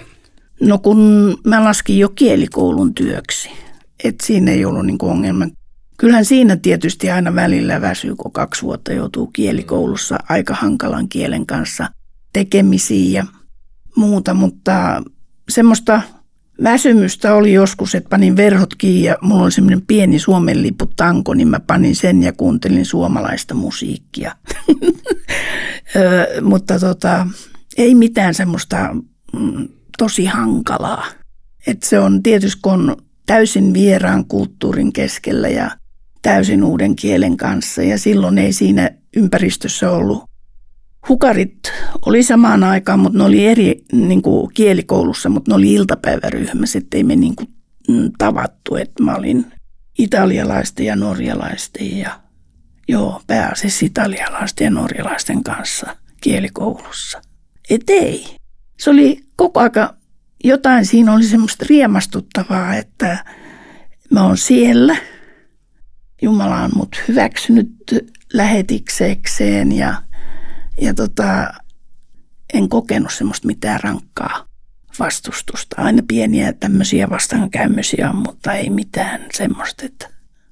No 0.61 0.77
kun 0.77 0.97
mä 1.43 1.63
laskin 1.63 1.99
jo 1.99 2.09
kielikoulun 2.09 2.93
työksi, 2.93 3.49
että 4.03 4.25
siinä 4.25 4.51
ei 4.51 4.65
ollut 4.65 4.85
niin 4.85 4.97
ongelma. 5.01 5.45
Kyllähän 5.97 6.25
siinä 6.25 6.55
tietysti 6.55 7.11
aina 7.11 7.35
välillä 7.35 7.81
väsyy, 7.81 8.15
kun 8.15 8.31
kaksi 8.31 8.61
vuotta 8.61 8.93
joutuu 8.93 9.27
kielikoulussa 9.27 10.17
aika 10.29 10.53
hankalan 10.53 11.09
kielen 11.09 11.45
kanssa 11.45 11.89
tekemisiin 12.33 13.13
ja 13.13 13.25
muuta, 13.95 14.33
mutta 14.33 15.03
semmoista 15.49 16.01
väsymystä 16.63 17.35
oli 17.35 17.53
joskus, 17.53 17.95
että 17.95 18.09
panin 18.09 18.35
verhot 18.35 18.75
kiinni 18.75 19.07
ja 19.07 19.17
mulla 19.21 19.43
oli 19.43 19.51
semmoinen 19.51 19.81
pieni 19.81 20.19
Suomen 20.19 20.61
lipu 20.61 20.85
tanko, 20.95 21.33
niin 21.33 21.47
mä 21.47 21.59
panin 21.59 21.95
sen 21.95 22.23
ja 22.23 22.33
kuuntelin 22.33 22.85
suomalaista 22.85 23.53
musiikkia. 23.53 24.35
mutta 26.41 26.79
tota, 26.79 27.27
ei 27.77 27.95
mitään 27.95 28.33
semmoista 28.33 28.95
mm, 29.39 29.67
tosi 29.97 30.25
hankalaa. 30.25 31.05
Et 31.67 31.83
se 31.83 31.99
on 31.99 32.23
tietysti, 32.23 32.59
kun 32.61 32.73
on 32.73 32.97
täysin 33.25 33.73
vieraan 33.73 34.25
kulttuurin 34.25 34.93
keskellä 34.93 35.47
ja 35.47 35.71
täysin 36.21 36.63
uuden 36.63 36.95
kielen 36.95 37.37
kanssa 37.37 37.83
ja 37.83 37.97
silloin 37.97 38.37
ei 38.37 38.53
siinä 38.53 38.91
ympäristössä 39.15 39.91
ollut. 39.91 40.23
Hukarit 41.09 41.59
oli 42.05 42.23
samaan 42.23 42.63
aikaan, 42.63 42.99
mutta 42.99 43.17
ne 43.17 43.23
oli 43.23 43.45
eri 43.45 43.83
niin 43.91 44.21
kuin 44.21 44.53
kielikoulussa, 44.53 45.29
mutta 45.29 45.51
ne 45.51 45.55
oli 45.55 45.73
iltapäiväryhmässä, 45.73 46.77
ettei 46.77 47.03
me 47.03 47.15
niin 47.15 47.35
kuin, 47.35 47.47
mm, 47.87 48.11
tavattu, 48.17 48.75
että 48.75 49.03
mä 49.03 49.15
olin 49.15 49.45
italialaisten 49.99 50.85
ja 50.85 50.95
norjalaisten 50.95 51.97
ja 51.97 52.22
joo, 52.87 53.21
pääasiassa 53.27 53.85
italialaisten 53.85 54.65
ja 54.65 54.71
norjalaisten 54.71 55.43
kanssa 55.43 55.95
kielikoulussa. 56.21 57.21
Et 57.69 57.89
ei. 57.89 58.37
Se 58.79 58.89
oli 58.89 59.23
koko 59.35 59.59
aika 59.59 59.95
jotain 60.43 60.85
siinä 60.85 61.13
oli 61.13 61.23
semmoista 61.23 61.65
riemastuttavaa, 61.69 62.75
että 62.75 63.25
mä 64.11 64.23
oon 64.23 64.37
siellä. 64.37 64.97
Jumala 66.21 66.59
on 66.59 66.71
mut 66.75 67.03
hyväksynyt 67.07 67.73
lähetiksekseen 68.33 69.71
ja, 69.71 70.01
ja 70.81 70.93
tota, 70.93 71.53
en 72.53 72.69
kokenut 72.69 73.13
semmoista 73.13 73.47
mitään 73.47 73.79
rankkaa 73.83 74.47
vastustusta. 74.99 75.81
Aina 75.81 76.03
pieniä 76.07 76.53
tämmöisiä 76.53 77.09
vastaankäymisiä 77.09 78.13
mutta 78.13 78.53
ei 78.53 78.69
mitään 78.69 79.25
semmoista, 79.33 79.85
että 79.85 80.09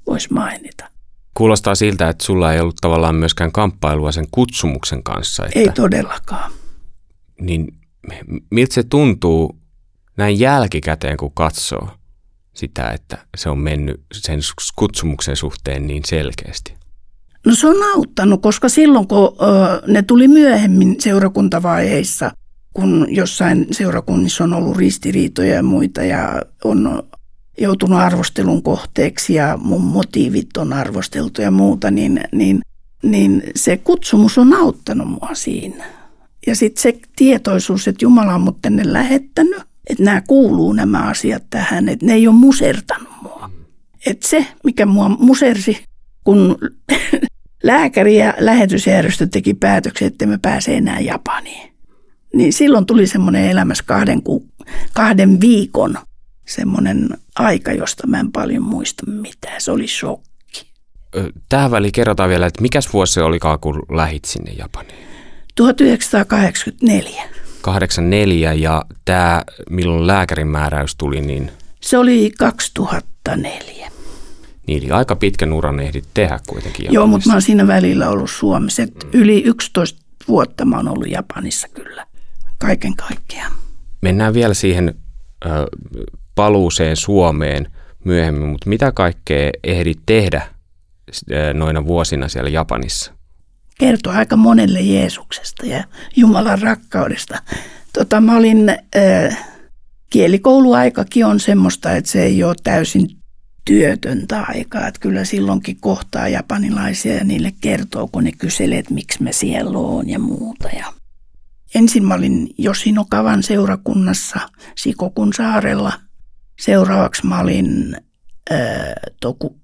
voisi 0.08 0.34
mainita. 0.34 0.90
Kuulostaa 1.34 1.76
siltä, 1.76 2.10
että 2.10 2.26
sulla 2.26 2.54
ei 2.54 2.60
ollut 2.60 2.76
tavallaan 2.82 3.16
myöskään 3.16 3.52
kamppailua 3.52 4.12
sen 4.12 4.28
kutsumuksen 4.32 5.04
kanssa. 5.04 5.46
Että, 5.46 5.60
ei 5.60 5.70
todellakaan. 5.76 6.52
Niin 7.42 7.68
miltä 8.52 8.74
se 8.74 8.84
tuntuu 8.84 9.58
näin 10.18 10.40
jälkikäteen, 10.40 11.18
kun 11.18 11.32
katsoo 11.34 11.90
sitä, 12.54 12.90
että 12.92 13.18
se 13.38 13.50
on 13.50 13.60
mennyt 13.60 14.02
sen 14.14 14.40
kutsumuksen 14.76 15.36
suhteen 15.36 15.88
niin 15.88 16.04
selkeästi? 16.06 16.74
No 17.46 17.56
se 17.56 17.68
on 17.68 17.84
auttanut, 17.96 18.42
koska 18.42 18.70
silloin 18.70 19.08
kun 19.08 19.38
ne 19.88 20.02
tuli 20.02 20.28
myöhemmin 20.28 20.96
seurakuntavaiheissa, 21.00 22.32
kun 22.74 23.08
jossain 23.10 23.68
seurakunnissa 23.72 24.44
on 24.44 24.54
ollut 24.54 24.78
ristiriitoja 24.78 25.54
ja 25.54 25.64
muita 25.64 26.04
ja 26.04 26.42
on 26.64 27.04
joutunut 27.62 28.00
arvostelun 28.00 28.64
kohteeksi 28.64 29.34
ja 29.34 29.58
mun 29.62 29.82
motiivit 29.82 30.58
on 30.58 30.74
arvosteltu 30.74 31.42
ja 31.42 31.52
muuta, 31.52 31.92
niin, 31.92 32.22
niin, 32.32 32.62
niin 33.04 33.44
se 33.56 33.78
kutsumus 33.78 34.38
on 34.38 34.54
auttanut 34.54 35.08
mua 35.08 35.30
siinä. 35.34 35.86
Ja 36.48 36.56
sitten 36.56 36.82
se 36.82 37.00
tietoisuus, 37.16 37.88
että 37.88 38.06
Jumala 38.06 38.36
on 38.36 38.42
mut 38.42 38.58
tänne 38.62 38.84
lähettänyt, 38.86 39.62
että 39.90 40.04
nämä 40.04 40.22
kuuluu 40.28 40.74
nämä 40.74 41.00
asiat 41.00 41.44
tähän, 41.50 41.90
että 41.90 42.06
ne 42.06 42.14
ei 42.14 42.28
ole 42.28 42.36
musertanut 42.36 43.14
mua. 43.22 43.50
Että 44.06 44.28
se, 44.28 44.48
mikä 44.64 44.86
mua 44.86 45.10
musersi, 45.10 45.84
kun 46.24 46.58
lääkäri 47.64 48.18
ja 48.18 48.34
lähetysjärjestö 48.40 49.28
teki 49.28 49.54
päätöksen, 49.54 50.08
että 50.08 50.26
me 50.26 50.38
pääse 50.42 50.78
enää 50.78 51.00
Japaniin. 51.00 51.72
Niin 52.34 52.54
silloin 52.54 52.86
tuli 52.86 53.08
semmoinen 53.08 53.50
elämässä 53.50 53.84
kahden, 53.88 54.24
ku, 54.24 54.46
kahden 54.94 55.42
viikon 55.42 55.98
semmoinen 56.52 57.10
aika, 57.36 57.72
josta 57.72 58.08
mä 58.08 58.20
en 58.20 58.32
paljon 58.32 58.64
muista 58.64 59.06
mitään. 59.06 59.62
Se 59.62 59.72
oli 59.72 59.88
shokki. 59.88 60.66
Tähän 61.50 61.72
väliin 61.72 61.92
kerrotaan 61.92 62.30
vielä, 62.30 62.46
että 62.46 62.62
mikäs 62.62 62.94
vuosi 62.94 63.14
se 63.14 63.24
olikaan, 63.24 63.60
kun 63.60 63.84
lähit 63.92 64.26
sinne 64.26 64.52
Japaniin? 64.52 65.08
1984. 65.56 67.24
84 67.62 68.54
ja 68.54 68.86
tämä, 69.06 69.44
milloin 69.70 70.08
lääkärin 70.08 70.48
määräys 70.48 70.96
tuli, 70.96 71.22
niin... 71.22 71.52
Se 71.82 71.98
oli 71.98 72.32
2004. 72.38 73.92
Niin, 74.68 74.84
eli 74.84 74.92
aika 74.92 75.16
pitkän 75.16 75.54
uran 75.54 75.80
ehdit 75.80 76.06
tehdä 76.14 76.40
kuitenkin 76.48 76.94
Joo, 76.94 77.08
mutta 77.08 77.30
mä 77.30 77.34
oon 77.34 77.42
siinä 77.42 77.68
välillä 77.68 78.10
ollut 78.10 78.30
Suomessa. 78.30 78.84
Mm. 78.84 78.90
Yli 79.14 79.44
11 79.44 80.02
vuotta 80.28 80.66
mä 80.66 80.78
oon 80.78 80.88
ollut 80.88 81.10
Japanissa 81.10 81.68
kyllä, 81.68 82.06
kaiken 82.58 82.96
kaikkiaan. 82.96 83.52
Mennään 84.02 84.34
vielä 84.34 84.54
siihen 84.54 84.94
ö, 85.46 85.50
paluuseen 86.36 86.96
Suomeen 86.96 87.72
myöhemmin, 88.06 88.50
mutta 88.50 88.70
mitä 88.70 88.92
kaikkea 88.92 89.52
ehdit 89.64 90.00
tehdä 90.06 90.42
noina 91.54 91.86
vuosina 91.86 92.28
siellä 92.28 92.50
Japanissa? 92.50 93.14
Kertoo 93.80 94.14
aika 94.14 94.36
monelle 94.36 94.82
Jeesuksesta 94.82 95.66
ja 95.66 95.84
Jumalan 96.16 96.62
rakkaudesta. 96.62 97.38
Tota, 97.94 98.22
mä 98.22 98.38
olin, 98.38 98.70
äh, 98.70 99.48
kielikouluaikakin 100.10 101.26
on 101.26 101.40
semmoista, 101.40 101.92
että 101.92 102.12
se 102.12 102.24
ei 102.24 102.44
ole 102.44 102.56
täysin 102.64 103.08
työtöntä 103.66 104.46
aikaa. 104.48 104.88
Että 104.88 105.00
kyllä 105.00 105.26
silloinkin 105.26 105.78
kohtaa 105.82 106.28
japanilaisia 106.28 107.16
ja 107.16 107.24
niille 107.24 107.54
kertoo, 107.62 108.08
kun 108.08 108.24
ne 108.24 108.32
kyselee, 108.32 108.80
että 108.80 108.94
miksi 108.94 109.24
me 109.24 109.32
siellä 109.32 109.78
on 109.78 110.10
ja 110.10 110.20
muuta. 110.20 110.70
Ja 110.78 110.94
ensin 111.76 112.06
mä 112.06 112.14
olin 112.14 112.50
Josinokavan 112.58 113.44
seurakunnassa 113.44 114.40
Sikokun 114.76 115.34
saarella. 115.34 115.94
Seuraavaksi 116.62 117.28
mä 117.28 117.40
olin 117.40 117.98
äh, 118.52 118.60
Toku, 119.22 119.58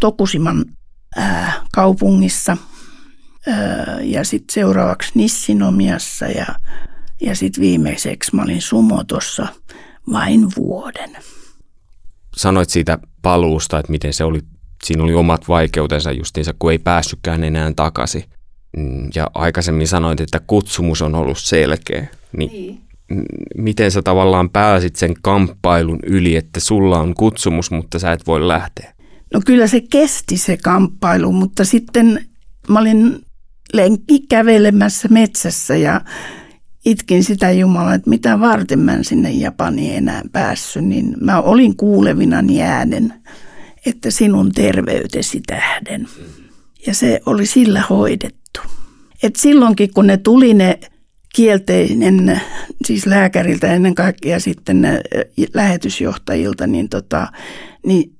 Tokusiman 0.00 0.64
äh, 1.18 1.60
kaupungissa 1.72 2.56
äh, 3.48 3.58
ja 4.02 4.24
sitten 4.24 4.54
seuraavaksi 4.54 5.10
Nissinomiassa 5.14 6.26
ja, 6.26 6.46
ja 7.20 7.34
sitten 7.34 7.60
viimeiseksi 7.60 8.36
mä 8.36 8.42
olin 8.42 8.62
Sumotossa 8.62 9.46
vain 10.12 10.48
vuoden 10.56 11.16
sanoit 12.36 12.70
siitä 12.70 12.98
paluusta, 13.22 13.78
että 13.78 13.92
miten 13.92 14.12
se 14.12 14.24
oli, 14.24 14.40
siinä 14.84 15.02
oli 15.02 15.14
omat 15.14 15.48
vaikeutensa 15.48 16.12
justiinsa, 16.12 16.54
kun 16.58 16.72
ei 16.72 16.78
päässytkään 16.78 17.44
enää 17.44 17.72
takaisin. 17.76 18.24
Mm, 18.76 19.10
ja 19.14 19.30
aikaisemmin 19.34 19.88
sanoit, 19.88 20.20
että 20.20 20.40
kutsumus 20.46 21.02
on 21.02 21.14
ollut 21.14 21.38
selkeä. 21.38 22.06
Niin, 22.36 22.52
niin. 22.52 22.80
Miten 23.56 23.90
sä 23.90 24.02
tavallaan 24.02 24.50
pääsit 24.50 24.96
sen 24.96 25.14
kamppailun 25.22 25.98
yli, 26.06 26.36
että 26.36 26.60
sulla 26.60 27.00
on 27.00 27.14
kutsumus, 27.14 27.70
mutta 27.70 27.98
sä 27.98 28.12
et 28.12 28.26
voi 28.26 28.48
lähteä? 28.48 28.94
No 29.34 29.40
kyllä 29.46 29.66
se 29.66 29.80
kesti 29.80 30.36
se 30.36 30.56
kamppailu, 30.56 31.32
mutta 31.32 31.64
sitten 31.64 32.26
mä 32.68 32.78
olin 32.78 33.18
lenkki 33.72 34.20
kävelemässä 34.28 35.08
metsässä 35.08 35.76
ja 35.76 36.00
itkin 36.84 37.24
sitä 37.24 37.50
Jumalaa, 37.50 37.94
että 37.94 38.10
mitä 38.10 38.40
varten 38.40 38.78
mä 38.78 38.94
en 38.94 39.04
sinne 39.04 39.30
Japaniin 39.30 39.96
enää 39.96 40.22
päässyt, 40.32 40.84
niin 40.84 41.16
mä 41.20 41.40
olin 41.40 41.76
kuulevina 41.76 42.42
äänen, 42.62 43.14
että 43.86 44.10
sinun 44.10 44.52
terveytesi 44.52 45.40
tähden. 45.46 46.08
Ja 46.86 46.94
se 46.94 47.20
oli 47.26 47.46
sillä 47.46 47.82
hoidettu. 47.90 48.60
Et 49.22 49.36
silloinkin, 49.36 49.94
kun 49.94 50.06
ne 50.06 50.16
tuli 50.16 50.54
ne 50.54 50.78
kielteinen, 51.34 52.40
siis 52.84 53.06
lääkäriltä 53.06 53.74
ennen 53.74 53.94
kaikkea 53.94 54.40
sitten 54.40 54.86
lähetysjohtajilta, 55.54 56.66
niin, 56.66 56.88
tota, 56.88 57.32
niin 57.86 58.16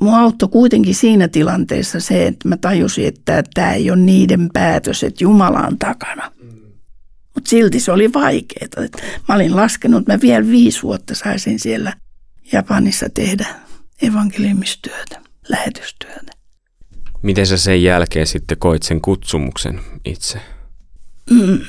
mua 0.00 0.18
auttoi 0.18 0.48
kuitenkin 0.48 0.94
siinä 0.94 1.28
tilanteessa 1.28 2.00
se, 2.00 2.26
että 2.26 2.48
mä 2.48 2.56
tajusin, 2.56 3.06
että 3.06 3.42
tämä 3.54 3.72
ei 3.72 3.90
ole 3.90 3.98
niiden 3.98 4.50
päätös, 4.52 5.02
että 5.02 5.24
Jumala 5.24 5.60
on 5.60 5.78
takana. 5.78 6.32
Mutta 7.34 7.50
silti 7.50 7.80
se 7.80 7.92
oli 7.92 8.12
vaikeaa. 8.12 8.88
Mä 9.28 9.34
olin 9.34 9.56
laskenut, 9.56 10.00
että 10.00 10.12
mä 10.12 10.20
vielä 10.20 10.46
viisi 10.46 10.82
vuotta 10.82 11.14
saisin 11.14 11.58
siellä 11.58 11.92
Japanissa 12.52 13.06
tehdä 13.14 13.46
evankeliumistyötä, 14.02 15.20
lähetystyötä. 15.48 16.32
Miten 17.22 17.46
sä 17.46 17.56
sen 17.56 17.82
jälkeen 17.82 18.26
sitten 18.26 18.58
koit 18.58 18.82
sen 18.82 19.00
kutsumuksen 19.00 19.80
itse? 20.04 20.40
Mm, 21.30 21.60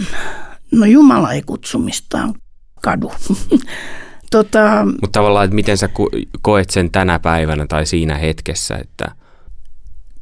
no 0.71 0.85
Jumala 0.85 1.31
ei 1.31 1.41
kutsumistaan 1.41 2.33
kadu. 2.81 3.11
tota, 4.31 4.85
Mutta 4.85 5.19
tavallaan, 5.19 5.45
että 5.45 5.55
miten 5.55 5.77
sä 5.77 5.89
koet 6.41 6.69
sen 6.69 6.91
tänä 6.91 7.19
päivänä 7.19 7.65
tai 7.67 7.85
siinä 7.85 8.17
hetkessä, 8.17 8.75
että– 8.75 9.11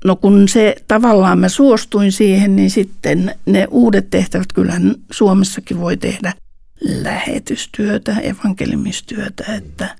No 0.05 0.15
kun 0.15 0.47
se 0.47 0.75
tavallaan 0.87 1.39
mä 1.39 1.49
suostuin 1.49 2.11
siihen, 2.11 2.55
niin 2.55 2.69
sitten 2.69 3.35
ne 3.45 3.67
uudet 3.71 4.09
tehtävät, 4.09 4.53
kyllähän 4.53 4.95
Suomessakin 5.11 5.79
voi 5.79 5.97
tehdä 5.97 6.33
lähetystyötä, 6.81 8.15
evankelimistyötä, 8.19 9.43
että, 9.53 9.95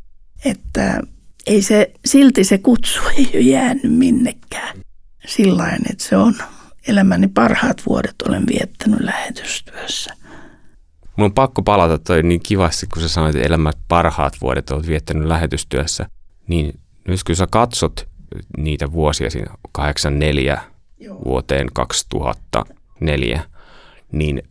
että 0.46 1.02
ei 1.48 1.62
se, 1.62 1.92
silti 2.06 2.44
se 2.44 2.58
kutsu 2.58 3.00
ei 3.18 3.30
ole 3.34 3.42
jäänyt 3.42 3.98
minnekään. 3.98 4.78
Sillain, 5.28 5.82
että 5.92 6.04
se 6.04 6.18
on 6.18 6.36
elämäni 6.88 7.28
parhaat 7.28 7.82
vuodet 7.86 8.16
olen 8.28 8.44
viettänyt 8.48 9.00
lähetystyössä. 9.00 10.14
Mun 11.16 11.26
on 11.26 11.34
pakko 11.34 11.62
palata 11.62 11.98
toi 11.98 12.24
niin 12.24 12.42
kivasti, 12.44 12.88
kun 12.94 13.02
sä 13.02 13.08
sanoit, 13.08 13.36
että 13.36 13.48
elämät 13.48 13.78
parhaat 13.88 14.34
vuodet 14.42 14.70
olet 14.72 14.88
viettänyt 14.88 15.28
lähetystyössä. 15.28 16.06
Niin 16.48 16.80
nyt 17.08 17.24
kun 17.24 17.36
sä 17.36 17.48
katsot 17.52 18.08
niitä 18.58 18.92
vuosia 18.92 19.30
siinä 19.30 19.54
84 19.72 20.62
Joo. 21.00 21.22
vuoteen 21.26 21.68
2004, 21.74 23.44
niin 24.12 24.44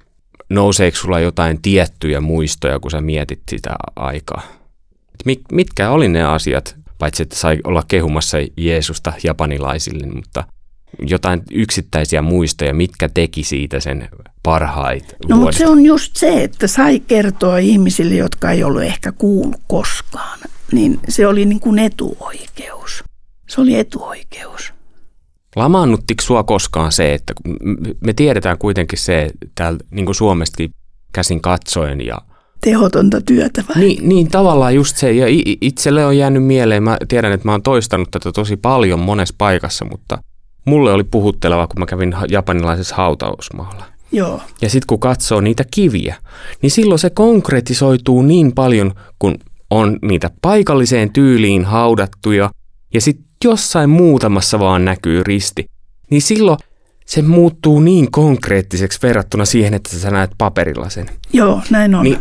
nouseeko 0.50 0.96
sulla 0.96 1.20
jotain 1.20 1.62
tiettyjä 1.62 2.20
muistoja, 2.20 2.80
kun 2.80 2.90
sä 2.90 3.00
mietit 3.00 3.42
sitä 3.48 3.70
aikaa? 3.96 4.42
Mitkä 5.52 5.90
oli 5.90 6.08
ne 6.08 6.22
asiat, 6.22 6.76
paitsi 6.98 7.22
että 7.22 7.36
sai 7.36 7.58
olla 7.64 7.82
kehumassa 7.88 8.38
Jeesusta 8.56 9.12
japanilaisille, 9.24 10.06
mutta 10.06 10.44
jotain 10.98 11.42
yksittäisiä 11.52 12.22
muistoja, 12.22 12.74
mitkä 12.74 13.08
teki 13.08 13.44
siitä 13.44 13.80
sen 13.80 14.08
parhait 14.42 15.16
No 15.28 15.36
mutta 15.36 15.58
se 15.58 15.66
on 15.66 15.84
just 15.84 16.16
se, 16.16 16.44
että 16.44 16.66
sai 16.66 17.00
kertoa 17.00 17.58
ihmisille, 17.58 18.14
jotka 18.14 18.50
ei 18.50 18.64
ollut 18.64 18.82
ehkä 18.82 19.12
kuullut 19.12 19.60
koskaan, 19.66 20.38
niin 20.72 21.00
se 21.08 21.26
oli 21.26 21.44
niin 21.44 21.60
kuin 21.60 21.78
etuoikeus. 21.78 23.04
Se 23.48 23.60
oli 23.60 23.74
etuoikeus. 23.74 24.72
Lamaannuttiko 25.56 26.22
sua 26.22 26.42
koskaan 26.42 26.92
se, 26.92 27.14
että 27.14 27.32
me 28.00 28.12
tiedetään 28.12 28.58
kuitenkin 28.58 28.98
se 28.98 29.30
täällä 29.54 29.78
niin 29.90 30.04
kuin 30.04 30.14
Suomestakin 30.14 30.70
käsin 31.12 31.40
katsoen 31.40 32.06
ja 32.06 32.18
tehotonta 32.60 33.20
työtä 33.20 33.64
vai? 33.68 33.82
Niin, 33.82 34.08
niin 34.08 34.30
tavallaan 34.30 34.74
just 34.74 34.96
se. 34.96 35.12
Ja 35.12 35.26
itselle 35.60 36.06
on 36.06 36.18
jäänyt 36.18 36.44
mieleen, 36.44 36.82
mä 36.82 36.96
tiedän, 37.08 37.32
että 37.32 37.48
mä 37.48 37.52
oon 37.52 37.62
toistanut 37.62 38.10
tätä 38.10 38.32
tosi 38.32 38.56
paljon 38.56 39.00
monessa 39.00 39.34
paikassa, 39.38 39.84
mutta 39.84 40.18
mulle 40.64 40.92
oli 40.92 41.04
puhutteleva, 41.04 41.66
kun 41.66 41.78
mä 41.78 41.86
kävin 41.86 42.14
japanilaisessa 42.28 42.96
hautausmaalla. 42.96 43.84
Joo. 44.12 44.40
Ja 44.62 44.70
sitten 44.70 44.86
kun 44.86 45.00
katsoo 45.00 45.40
niitä 45.40 45.64
kiviä, 45.70 46.16
niin 46.62 46.70
silloin 46.70 46.98
se 46.98 47.10
konkretisoituu 47.10 48.22
niin 48.22 48.52
paljon, 48.52 48.92
kun 49.18 49.34
on 49.70 49.98
niitä 50.02 50.30
paikalliseen 50.42 51.12
tyyliin 51.12 51.64
haudattuja, 51.64 52.50
ja 52.94 53.00
sitten 53.00 53.26
jossain 53.44 53.90
muutamassa 53.90 54.58
vaan 54.58 54.84
näkyy 54.84 55.22
risti, 55.22 55.66
niin 56.10 56.22
silloin 56.22 56.58
se 57.06 57.22
muuttuu 57.22 57.80
niin 57.80 58.10
konkreettiseksi 58.10 58.98
verrattuna 59.02 59.44
siihen, 59.44 59.74
että 59.74 59.90
sä 59.90 60.10
näet 60.10 60.30
paperilla 60.38 60.90
sen. 60.90 61.10
Joo, 61.32 61.60
näin 61.70 61.94
on. 61.94 62.04
Niin 62.04 62.18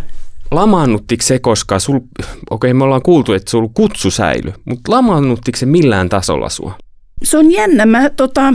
lamaannuttiko 0.51 1.23
se, 1.23 1.39
koska 1.39 1.79
sul, 1.79 1.95
okei 1.95 2.37
okay, 2.49 2.73
me 2.73 2.83
ollaan 2.83 3.01
kuultu, 3.01 3.33
että 3.33 3.51
sulla 3.51 3.69
kutsu 3.73 4.11
säily, 4.11 4.53
mutta 4.65 4.91
lamaannuttiko 4.91 5.57
se 5.57 5.65
millään 5.65 6.09
tasolla 6.09 6.49
sua? 6.49 6.77
Se 7.23 7.37
on 7.37 7.51
jännä. 7.51 7.85
Mä 7.85 8.09
tota, 8.09 8.53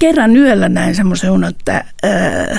kerran 0.00 0.36
yöllä 0.36 0.68
näin 0.68 0.94
semmoisen 0.94 1.44
että... 1.48 1.84
Ää, 2.02 2.58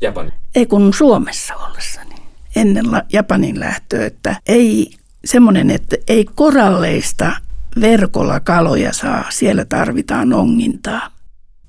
Japani. 0.00 0.30
Ei 0.54 0.66
kun 0.66 0.94
Suomessa 0.94 1.54
ollessani 1.56 2.14
ennen 2.56 2.92
la, 2.92 3.02
Japanin 3.12 3.60
lähtöä, 3.60 4.06
että 4.06 4.36
ei 4.46 4.90
semmoinen, 5.24 5.70
että 5.70 5.96
ei 6.08 6.24
koralleista 6.34 7.32
verkolla 7.80 8.40
kaloja 8.40 8.92
saa, 8.92 9.24
siellä 9.30 9.64
tarvitaan 9.64 10.32
ongintaa. 10.32 11.10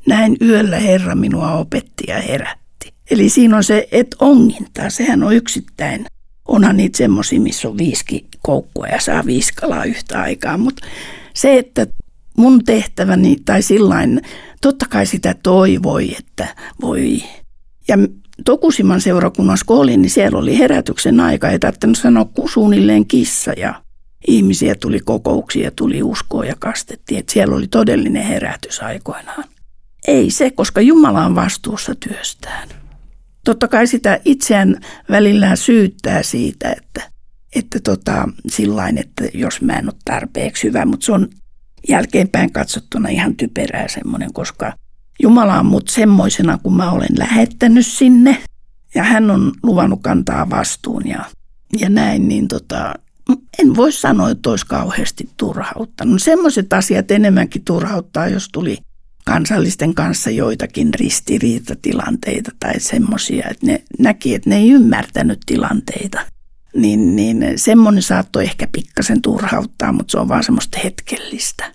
Näin 0.07 0.37
yöllä 0.41 0.79
Herra 0.79 1.15
minua 1.15 1.51
opetti 1.53 2.03
ja 2.07 2.21
herätti. 2.21 2.93
Eli 3.11 3.29
siinä 3.29 3.57
on 3.57 3.63
se, 3.63 3.87
että 3.91 4.17
ongintaa, 4.19 4.89
sehän 4.89 5.23
on 5.23 5.35
yksittäin. 5.35 6.05
Onhan 6.47 6.77
niitä 6.77 6.97
semmoisia, 6.97 7.39
missä 7.39 7.69
on 7.69 7.77
viisi 7.77 8.27
koukkua 8.41 8.87
ja 8.87 8.99
saa 8.99 9.25
viisi 9.25 9.53
kalaa 9.53 9.85
yhtä 9.85 10.21
aikaa, 10.21 10.57
mutta 10.57 10.87
se, 11.33 11.57
että 11.57 11.87
mun 12.37 12.63
tehtäväni 12.63 13.35
tai 13.45 13.61
sillain, 13.61 14.21
totta 14.61 14.85
kai 14.89 15.05
sitä 15.05 15.35
toivoi, 15.43 16.15
että 16.19 16.47
voi. 16.81 17.23
Ja 17.87 17.97
Tokusiman 18.45 19.01
seurakunnassa 19.01 19.65
kun 19.65 19.77
olin, 19.77 20.01
niin 20.01 20.09
siellä 20.09 20.39
oli 20.39 20.57
herätyksen 20.57 21.19
aika, 21.19 21.49
ei 21.49 21.59
tarvinnut 21.59 21.97
sanoa 21.97 22.29
suunnilleen 22.53 23.05
kissa 23.05 23.53
ja 23.57 23.83
ihmisiä 24.27 24.75
tuli 24.75 24.99
kokouksia, 24.99 25.71
tuli 25.71 26.03
uskoa 26.03 26.45
ja 26.45 26.55
kastettiin, 26.59 27.19
että 27.19 27.33
siellä 27.33 27.55
oli 27.55 27.67
todellinen 27.67 28.23
herätys 28.23 28.79
aikoinaan. 28.81 29.43
Ei 30.07 30.31
se, 30.31 30.51
koska 30.51 30.81
Jumala 30.81 31.25
on 31.25 31.35
vastuussa 31.35 31.95
työstään. 31.95 32.69
Totta 33.45 33.67
kai 33.67 33.87
sitä 33.87 34.19
itseään 34.25 34.77
välillä 35.09 35.55
syyttää 35.55 36.23
siitä, 36.23 36.71
että, 36.71 37.11
että 37.55 37.79
tota, 37.79 38.29
sillain, 38.47 38.97
että 38.97 39.23
jos 39.33 39.61
mä 39.61 39.73
en 39.73 39.85
ole 39.85 39.95
tarpeeksi 40.05 40.67
hyvä, 40.67 40.85
mutta 40.85 41.05
se 41.05 41.11
on 41.11 41.29
jälkeenpäin 41.89 42.53
katsottuna 42.53 43.09
ihan 43.09 43.35
typerää 43.35 43.87
semmoinen, 43.87 44.33
koska 44.33 44.73
Jumala 45.21 45.59
on 45.59 45.65
mut 45.65 45.87
semmoisena, 45.87 46.57
kun 46.57 46.75
mä 46.77 46.91
olen 46.91 47.19
lähettänyt 47.19 47.87
sinne 47.87 48.37
ja 48.95 49.03
hän 49.03 49.31
on 49.31 49.51
luvannut 49.63 49.99
kantaa 50.01 50.49
vastuun 50.49 51.07
ja, 51.07 51.25
ja 51.79 51.89
näin, 51.89 52.27
niin 52.27 52.47
tota, 52.47 52.93
en 53.59 53.75
voi 53.75 53.91
sanoa, 53.91 54.29
että 54.29 54.49
olisi 54.49 54.65
kauheasti 54.65 55.29
turhauttanut. 55.37 56.23
Semmoiset 56.23 56.73
asiat 56.73 57.11
enemmänkin 57.11 57.63
turhauttaa, 57.65 58.27
jos 58.27 58.49
tuli 58.49 58.77
kansallisten 59.25 59.93
kanssa 59.93 60.29
joitakin 60.29 60.93
ristiriitatilanteita 60.93 62.51
tai 62.59 62.79
semmoisia, 62.79 63.47
että 63.49 63.65
ne 63.65 63.83
näki, 63.99 64.35
että 64.35 64.49
ne 64.49 64.57
ei 64.57 64.69
ymmärtänyt 64.69 65.39
tilanteita. 65.45 66.19
Niin, 66.75 67.15
niin 67.15 67.53
semmoinen 67.55 68.03
saattoi 68.03 68.43
ehkä 68.43 68.67
pikkasen 68.71 69.21
turhauttaa, 69.21 69.91
mutta 69.91 70.11
se 70.11 70.19
on 70.19 70.27
vaan 70.27 70.43
semmoista 70.43 70.79
hetkellistä. 70.83 71.71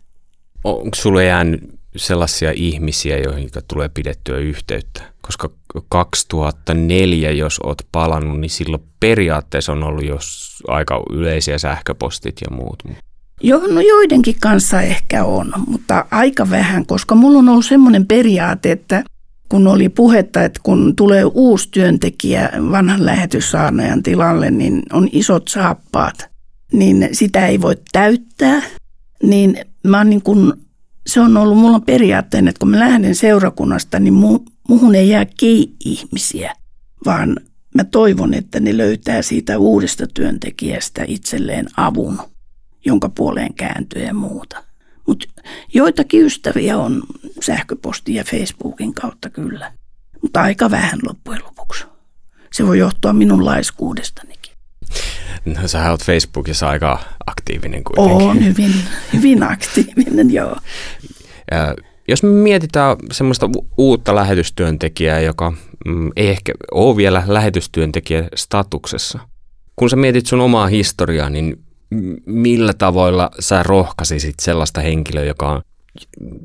Onko 0.65 0.95
sulle 0.95 1.25
jäänyt 1.25 1.61
sellaisia 1.97 2.53
ihmisiä, 2.55 3.19
joihin 3.19 3.51
tulee 3.69 3.89
pidettyä 3.89 4.39
yhteyttä? 4.39 5.03
Koska 5.23 5.51
2004, 5.89 7.31
jos 7.31 7.61
oot 7.65 7.83
palannut, 7.93 8.41
niin 8.41 8.51
silloin 8.51 8.83
periaatteessa 9.01 9.73
on 9.73 9.83
ollut 9.83 10.05
jos 10.05 10.57
aika 10.69 11.03
yleisiä 11.11 11.59
sähköpostit 11.59 12.37
ja 12.41 12.57
muut. 12.57 12.83
Jo, 13.43 13.59
no 13.59 13.81
joidenkin 13.81 14.37
kanssa 14.41 14.83
ehkä 14.83 15.25
on, 15.25 15.53
mutta 15.67 16.05
aika 16.11 16.51
vähän, 16.51 16.87
koska 16.87 17.15
mulla 17.15 17.39
on 17.39 17.49
ollut 17.49 17.67
semmoinen 17.67 18.07
periaate, 18.07 18.73
että 18.73 19.05
kun 19.49 19.67
oli 19.67 19.89
puhetta, 19.89 20.45
että 20.45 20.61
kun 20.63 20.97
tulee 20.97 21.25
uusi 21.25 21.69
työntekijä 21.71 22.51
vanhan 22.71 23.07
lähetyssaarnajan 23.07 24.03
tilalle, 24.03 24.51
niin 24.51 24.83
on 24.93 25.09
isot 25.13 25.49
saappaat, 25.49 26.29
niin 26.73 27.09
sitä 27.13 27.47
ei 27.47 27.61
voi 27.61 27.77
täyttää. 27.93 28.63
Niin 29.23 29.59
mä 29.83 30.05
niin 30.05 30.23
kuin 30.23 30.53
se 31.07 31.21
on 31.21 31.37
ollut 31.37 31.59
mulla 31.59 31.81
periaatteen, 31.81 32.49
että 32.49 32.61
kun 32.61 32.71
mä 32.71 32.79
lähden 32.79 33.15
seurakunnasta, 33.15 33.99
niin 33.99 34.15
mu, 34.15 34.39
muhun 34.69 34.95
ei 34.95 35.09
jää 35.09 35.27
kei 35.41 35.73
ihmisiä, 35.85 36.55
vaan 37.05 37.37
mä 37.75 37.85
toivon, 37.85 38.35
että 38.35 38.61
ne 38.61 38.77
löytää 38.77 39.23
siitä 39.23 39.59
uudesta 39.59 40.07
työntekijästä 40.07 41.05
itselleen 41.09 41.67
avun, 41.77 42.19
jonka 42.85 43.09
puoleen 43.09 43.55
kääntyy 43.55 44.03
ja 44.03 44.15
muuta. 44.15 44.66
Mutta 45.07 45.27
joitakin 45.75 46.25
ystäviä 46.25 46.79
on 46.79 47.03
sähköpostin 47.41 48.15
ja 48.15 48.25
Facebookin 48.25 48.95
kautta 48.95 49.31
kyllä, 49.31 49.73
mutta 50.23 50.41
aika 50.43 50.71
vähän 50.71 50.99
loppujen 51.07 51.45
lopuksi. 51.45 51.85
Se 52.53 52.67
voi 52.67 52.79
johtua 52.79 53.13
minun 53.13 53.45
laiskuudestanikin. 53.45 54.53
No 55.45 55.69
sä 55.69 55.91
oot 55.91 56.05
Facebookissa 56.05 56.69
aika 56.69 56.99
aktiivinen 57.27 57.85
kuitenkin. 57.85 58.29
On 58.29 58.45
hyvin, 58.45 58.75
hyvin 59.13 59.43
aktiivinen, 59.43 60.31
joo. 60.33 60.57
Ja 61.51 61.75
jos 62.09 62.23
me 62.23 62.29
mietitään 62.29 62.97
semmoista 63.13 63.51
uutta 63.79 64.15
lähetystyöntekijää, 64.15 65.21
joka 65.21 65.53
mm, 65.87 66.11
ei 66.17 66.29
ehkä 66.29 66.53
ole 66.71 66.97
vielä 66.97 67.23
lähetystyöntekijä 67.27 68.29
statuksessa. 68.35 69.19
Kun 69.77 69.91
sä 69.91 69.97
mietit 69.97 70.27
sun 70.27 70.41
omaa 70.41 70.67
historiaa, 70.67 71.31
niin 71.31 71.66
millä 72.27 72.73
tavoilla 72.79 73.31
sä 73.41 73.63
rohkaisisit 73.63 74.35
sellaista 74.41 74.81
henkilöä, 74.81 75.25
joka 75.25 75.49
on 75.49 75.63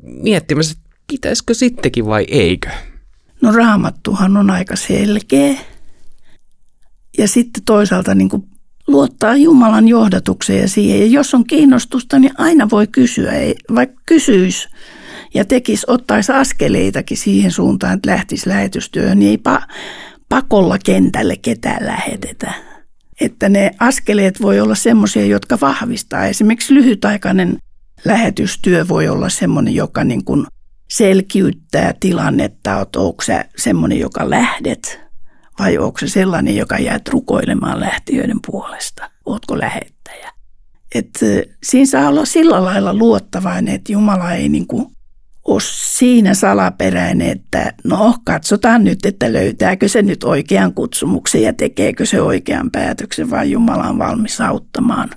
miettimässä, 0.02 0.74
että 0.78 0.96
pitäisikö 1.06 1.54
sittenkin 1.54 2.06
vai 2.06 2.24
eikö? 2.28 2.68
No 3.42 3.52
raamattuhan 3.52 4.36
on 4.36 4.50
aika 4.50 4.76
selkeä. 4.76 5.54
Ja 7.18 7.28
sitten 7.28 7.62
toisaalta 7.64 8.14
niin 8.14 8.28
kuin 8.28 8.42
luottaa 8.86 9.36
Jumalan 9.36 9.88
johdatukseen 9.88 10.60
ja 10.60 10.68
siihen. 10.68 11.00
Ja 11.00 11.06
jos 11.06 11.34
on 11.34 11.44
kiinnostusta, 11.44 12.18
niin 12.18 12.32
aina 12.38 12.70
voi 12.70 12.86
kysyä, 12.86 13.32
vaikka 13.74 14.02
kysyisi 14.06 14.68
ja 15.34 15.44
tekisi, 15.44 15.84
ottaisi 15.86 16.32
askeleitakin 16.32 17.16
siihen 17.16 17.50
suuntaan, 17.50 17.94
että 17.94 18.10
lähtisi 18.10 18.48
lähetystyöhön, 18.48 19.18
niin 19.18 19.30
ei 19.30 19.54
pa- 19.54 19.74
pakolla 20.28 20.78
kentälle 20.78 21.36
ketään 21.36 21.86
lähetetä. 21.86 22.71
Että 23.20 23.48
ne 23.48 23.70
askeleet 23.78 24.42
voi 24.42 24.60
olla 24.60 24.74
semmoisia, 24.74 25.26
jotka 25.26 25.58
vahvistaa. 25.60 26.26
Esimerkiksi 26.26 26.74
lyhytaikainen 26.74 27.58
lähetystyö 28.04 28.88
voi 28.88 29.08
olla 29.08 29.28
semmoinen, 29.28 29.74
joka 29.74 30.04
niin 30.04 30.24
kuin 30.24 30.46
selkiyttää 30.90 31.94
tilannetta, 32.00 32.80
että 32.80 33.00
onko 33.00 33.22
se 33.22 33.44
semmoinen, 33.56 33.98
joka 33.98 34.30
lähdet 34.30 35.00
vai 35.58 35.78
onko 35.78 35.98
se 35.98 36.08
sellainen, 36.08 36.56
joka 36.56 36.78
jää 36.78 36.98
rukoilemaan 37.10 37.80
lähtiöiden 37.80 38.38
puolesta? 38.46 39.10
Ootko 39.26 39.58
lähettäjä? 39.58 40.32
Et, 40.94 41.20
siinä 41.62 41.86
saa 41.86 42.08
olla 42.08 42.24
sillä 42.24 42.64
lailla 42.64 42.94
luottavainen, 42.94 43.74
että 43.74 43.92
Jumala 43.92 44.32
ei 44.32 44.48
niin 44.48 44.66
kuin 44.66 44.86
ole 45.44 45.60
siinä 45.64 46.34
salaperäinen, 46.34 47.30
että 47.30 47.72
no 47.84 48.14
katsotaan 48.24 48.84
nyt, 48.84 49.06
että 49.06 49.32
löytääkö 49.32 49.88
se 49.88 50.02
nyt 50.02 50.24
oikean 50.24 50.74
kutsumuksen 50.74 51.42
ja 51.42 51.52
tekeekö 51.52 52.06
se 52.06 52.22
oikean 52.22 52.70
päätöksen, 52.70 53.30
vaan 53.30 53.50
Jumala 53.50 53.88
on 53.88 53.98
valmis 53.98 54.40
auttamaan 54.40 55.10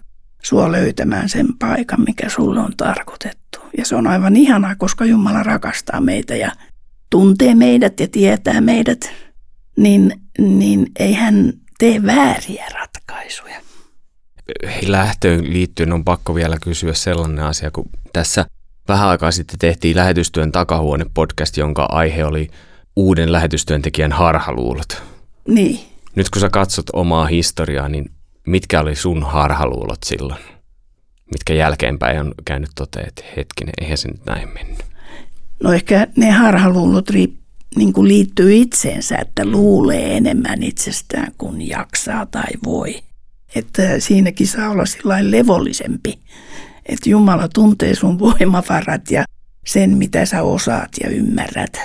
sua 0.43 0.71
löytämään 0.71 1.29
sen 1.29 1.47
paikan, 1.59 2.01
mikä 2.01 2.29
sulle 2.29 2.59
on 2.59 2.73
tarkoitettu. 2.77 3.59
Ja 3.77 3.85
se 3.85 3.95
on 3.95 4.07
aivan 4.07 4.35
ihanaa, 4.35 4.75
koska 4.75 5.05
Jumala 5.05 5.43
rakastaa 5.43 6.01
meitä 6.01 6.35
ja 6.35 6.51
tuntee 7.09 7.55
meidät 7.55 7.99
ja 7.99 8.07
tietää 8.07 8.61
meidät 8.61 9.11
niin, 9.77 10.21
niin 10.39 10.91
ei 10.99 11.13
hän 11.13 11.53
tee 11.79 12.03
vääriä 12.03 12.65
ratkaisuja. 12.73 13.61
Lähtöön 14.87 15.53
liittyen 15.53 15.93
on 15.93 16.03
pakko 16.03 16.35
vielä 16.35 16.57
kysyä 16.61 16.93
sellainen 16.93 17.45
asia, 17.45 17.71
kun 17.71 17.89
tässä 18.13 18.45
vähän 18.87 19.07
aikaa 19.09 19.31
sitten 19.31 19.59
tehtiin 19.59 19.95
lähetystyön 19.95 20.51
takahuone 20.51 21.05
podcast, 21.13 21.57
jonka 21.57 21.87
aihe 21.91 22.25
oli 22.25 22.49
uuden 22.95 23.31
lähetystyöntekijän 23.31 24.11
harhaluulot. 24.11 25.03
Niin. 25.47 25.79
Nyt 26.15 26.29
kun 26.29 26.41
sä 26.41 26.49
katsot 26.49 26.85
omaa 26.93 27.25
historiaa, 27.25 27.89
niin 27.89 28.11
mitkä 28.47 28.79
oli 28.79 28.95
sun 28.95 29.23
harhaluulot 29.23 29.99
silloin? 30.05 30.41
Mitkä 31.31 31.53
jälkeenpäin 31.53 32.19
on 32.19 32.33
käynyt 32.45 32.69
toteen, 32.75 33.07
että 33.07 33.23
hetkinen, 33.37 33.73
eihän 33.81 33.97
se 33.97 34.07
nyt 34.07 34.25
näin 34.25 34.49
mennyt? 34.49 34.85
No 35.63 35.73
ehkä 35.73 36.07
ne 36.15 36.31
harhaluulot 36.31 37.09
riippuu 37.09 37.45
niin 37.75 37.93
kuin 37.93 38.07
liittyy 38.07 38.55
itseensä, 38.55 39.17
että 39.17 39.45
luulee 39.45 40.17
enemmän 40.17 40.63
itsestään 40.63 41.31
kuin 41.37 41.67
jaksaa 41.67 42.25
tai 42.25 42.51
voi. 42.65 43.01
Että 43.55 43.99
siinäkin 43.99 44.47
saa 44.47 44.69
olla 44.69 44.85
sillä 44.85 45.31
levollisempi, 45.31 46.19
että 46.85 47.09
Jumala 47.09 47.47
tuntee 47.53 47.95
sun 47.95 48.19
voimavarat 48.19 49.11
ja 49.11 49.23
sen, 49.65 49.97
mitä 49.97 50.25
sä 50.25 50.43
osaat 50.43 50.89
ja 51.03 51.09
ymmärrät 51.09 51.79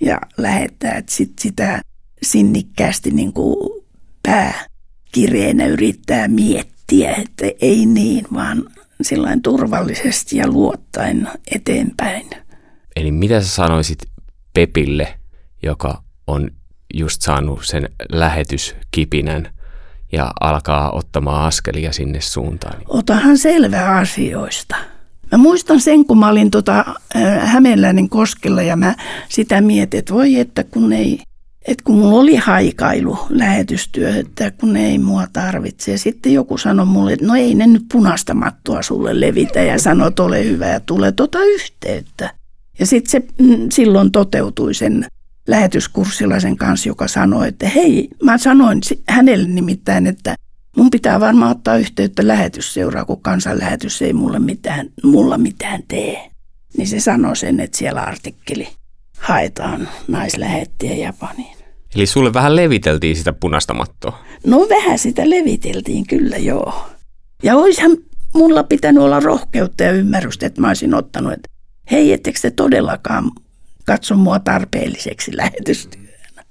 ja 0.00 0.20
lähettää, 0.36 0.92
että 0.92 1.12
sit 1.14 1.32
sitä 1.40 1.82
sinnikkäästi 2.22 3.10
niin 3.10 3.32
pääkireenä 4.22 5.66
yrittää 5.66 6.28
miettiä, 6.28 7.12
että 7.12 7.46
ei 7.60 7.86
niin, 7.86 8.26
vaan 8.34 8.64
sillain 9.02 9.42
turvallisesti 9.42 10.36
ja 10.36 10.48
luottaen 10.48 11.28
eteenpäin. 11.50 12.30
Eli 12.96 13.12
mitä 13.12 13.40
sä 13.40 13.48
sanoisit 13.48 13.98
Pepille, 14.54 15.18
joka 15.62 16.02
on 16.26 16.50
just 16.94 17.22
saanut 17.22 17.60
sen 17.64 17.88
lähetyskipinän 18.12 19.59
ja 20.12 20.32
alkaa 20.40 20.90
ottamaan 20.90 21.46
askelia 21.46 21.92
sinne 21.92 22.20
suuntaan. 22.20 22.76
Otahan 22.88 23.38
selvää 23.38 23.96
asioista. 23.96 24.76
Mä 25.32 25.38
muistan 25.38 25.80
sen, 25.80 26.04
kun 26.04 26.18
mä 26.18 26.28
olin 26.28 26.50
tota, 26.50 26.84
Hämeenläinen 27.40 28.08
koskella 28.08 28.62
ja 28.62 28.76
mä 28.76 28.94
sitä 29.28 29.60
mietin, 29.60 29.98
että 29.98 30.14
voi 30.14 30.38
että 30.38 30.64
kun 30.64 30.92
ei, 30.92 31.22
että 31.66 31.84
kun 31.84 31.94
mulla 31.94 32.20
oli 32.20 32.36
haikailu 32.36 33.18
lähetystyö, 33.28 34.16
että 34.16 34.50
kun 34.50 34.76
ei 34.76 34.98
mua 34.98 35.26
tarvitse. 35.32 35.96
Sitten 35.96 36.32
joku 36.32 36.58
sanoi 36.58 36.86
mulle, 36.86 37.12
että 37.12 37.26
no 37.26 37.34
ei 37.34 37.54
ne 37.54 37.66
nyt 37.66 37.84
punaista 37.92 38.34
mattoa 38.34 38.82
sulle 38.82 39.20
levitä 39.20 39.60
ja 39.60 39.78
sanoi, 39.78 40.08
että 40.08 40.22
ole 40.22 40.44
hyvä 40.44 40.66
ja 40.66 40.80
tule 40.80 41.12
tota 41.12 41.38
yhteyttä. 41.42 42.34
Ja 42.78 42.86
sitten 42.86 43.10
se 43.10 43.22
mm, 43.38 43.66
silloin 43.72 44.12
toteutui 44.12 44.74
sen 44.74 45.06
lähetyskurssilaisen 45.50 46.56
kanssa, 46.56 46.88
joka 46.88 47.08
sanoi, 47.08 47.48
että 47.48 47.68
hei, 47.68 48.08
mä 48.22 48.38
sanoin 48.38 48.80
hänelle 49.08 49.48
nimittäin, 49.48 50.06
että 50.06 50.34
mun 50.76 50.90
pitää 50.90 51.20
varmaan 51.20 51.50
ottaa 51.50 51.76
yhteyttä 51.76 52.26
lähetysseuraa, 52.26 53.04
kun 53.04 53.22
kansanlähetys 53.22 54.02
ei 54.02 54.12
mulle 54.12 54.38
mitään, 54.38 54.86
mulla 55.02 55.38
mitään 55.38 55.82
tee. 55.88 56.30
Niin 56.76 56.88
se 56.88 57.00
sanoi 57.00 57.36
sen, 57.36 57.60
että 57.60 57.78
siellä 57.78 58.00
artikkeli 58.00 58.68
haetaan 59.18 59.88
naislähettiä 60.08 60.94
Japaniin. 60.94 61.56
Eli 61.94 62.06
sulle 62.06 62.32
vähän 62.32 62.56
leviteltiin 62.56 63.16
sitä 63.16 63.32
punaista 63.32 63.74
mattoa? 63.74 64.18
No 64.46 64.66
vähän 64.68 64.98
sitä 64.98 65.30
leviteltiin, 65.30 66.06
kyllä 66.06 66.36
joo. 66.36 66.86
Ja 67.42 67.56
olisihan 67.56 67.96
mulla 68.34 68.62
pitänyt 68.62 69.02
olla 69.02 69.20
rohkeutta 69.20 69.82
ja 69.82 69.92
ymmärrystä, 69.92 70.46
että 70.46 70.60
mä 70.60 70.68
olisin 70.68 70.94
ottanut, 70.94 71.32
että 71.32 71.48
hei, 71.90 72.12
ettekö 72.12 72.38
te 72.42 72.50
todellakaan 72.50 73.30
katso 73.90 74.16
mua 74.16 74.38
tarpeelliseksi 74.38 75.36
lähetystyönä. 75.36 76.44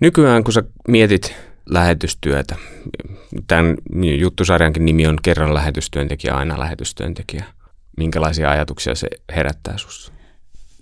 Nykyään 0.00 0.44
kun 0.44 0.52
sä 0.52 0.62
mietit 0.88 1.34
lähetystyötä, 1.70 2.56
tämän 3.46 3.76
juttusarjankin 4.18 4.84
nimi 4.84 5.06
on 5.06 5.18
kerran 5.22 5.54
lähetystyöntekijä, 5.54 6.34
aina 6.34 6.58
lähetystyöntekijä. 6.58 7.44
minkälaisia 7.96 8.50
ajatuksia 8.50 8.94
se 8.94 9.08
herättää 9.36 9.78
sinussa? 9.78 10.12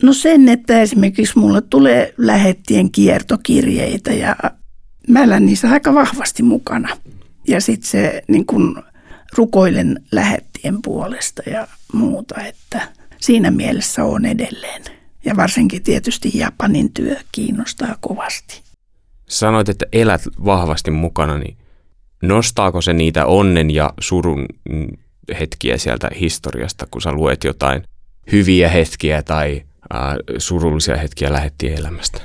No 0.03 0.13
sen, 0.13 0.49
että 0.49 0.81
esimerkiksi 0.81 1.39
mulle 1.39 1.61
tulee 1.61 2.15
lähettien 2.19 2.93
kiertokirjeitä 2.93 4.13
ja 4.13 4.37
mä 5.09 5.25
elän 5.25 5.47
niissä 5.47 5.71
aika 5.71 5.95
vahvasti 5.95 6.43
mukana. 6.43 6.97
Ja 7.49 7.61
sitten 7.61 7.91
se 7.91 8.23
niin 8.29 8.47
kun 8.47 8.83
rukoilen 9.37 10.03
lähettien 10.13 10.83
puolesta 10.83 11.43
ja 11.51 11.69
muuta, 11.93 12.41
että 12.41 12.89
siinä 13.21 13.51
mielessä 13.51 14.05
on 14.05 14.25
edelleen. 14.25 14.83
Ja 15.25 15.37
varsinkin 15.37 15.83
tietysti 15.83 16.31
Japanin 16.35 16.93
työ 16.93 17.17
kiinnostaa 17.33 17.95
kovasti. 18.01 18.63
Sanoit, 19.29 19.69
että 19.69 19.87
elät 19.93 20.23
vahvasti 20.45 20.91
mukana, 20.91 21.39
niin 21.39 21.57
nostaako 22.23 22.81
se 22.81 22.93
niitä 22.93 23.27
onnen 23.27 23.71
ja 23.71 23.93
surun 24.01 24.47
hetkiä 25.41 25.79
sieltä 25.79 26.11
historiasta, 26.21 26.87
kun 26.91 27.03
sä 27.03 27.13
luet 27.13 27.45
jotain 27.45 27.83
hyviä 28.33 28.69
hetkiä 28.69 29.23
tai 29.23 29.63
äh, 29.95 30.01
surullisia 30.39 30.97
hetkiä 30.97 31.33
lähettien 31.33 31.79
elämästä? 31.79 32.21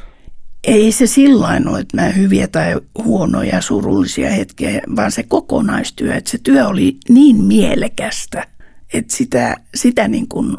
Ei 0.63 0.91
se 0.91 1.07
sillain 1.07 1.67
ole, 1.67 1.79
että 1.79 2.01
mä 2.01 2.09
hyviä 2.09 2.47
tai 2.47 2.75
huonoja 3.03 3.61
surullisia 3.61 4.29
hetkiä, 4.29 4.81
vaan 4.95 5.11
se 5.11 5.23
kokonaistyö, 5.23 6.15
että 6.15 6.29
se 6.29 6.37
työ 6.43 6.67
oli 6.67 6.97
niin 7.09 7.43
mielekästä, 7.43 8.47
että 8.93 9.15
sitä, 9.15 9.55
sitä 9.75 10.07
niin 10.07 10.27
kuin 10.27 10.57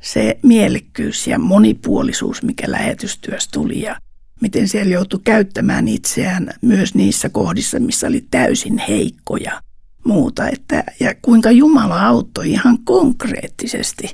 se 0.00 0.38
mielekkyys 0.42 1.26
ja 1.26 1.38
monipuolisuus, 1.38 2.42
mikä 2.42 2.70
lähetystyössä 2.70 3.50
tuli 3.52 3.82
ja 3.82 3.96
miten 4.40 4.68
siellä 4.68 4.94
joutui 4.94 5.20
käyttämään 5.24 5.88
itseään 5.88 6.50
myös 6.62 6.94
niissä 6.94 7.28
kohdissa, 7.28 7.80
missä 7.80 8.06
oli 8.06 8.26
täysin 8.30 8.78
heikkoja 8.78 9.62
muuta. 10.04 10.48
Että, 10.48 10.84
ja 11.00 11.14
kuinka 11.22 11.50
Jumala 11.50 12.06
auttoi 12.06 12.50
ihan 12.50 12.78
konkreettisesti 12.84 14.10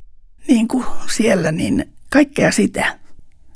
niin 0.49 0.69
kuin 0.69 0.85
siellä, 1.17 1.53
niin 1.53 1.93
kaikkea 2.11 2.53
sitä 2.53 2.99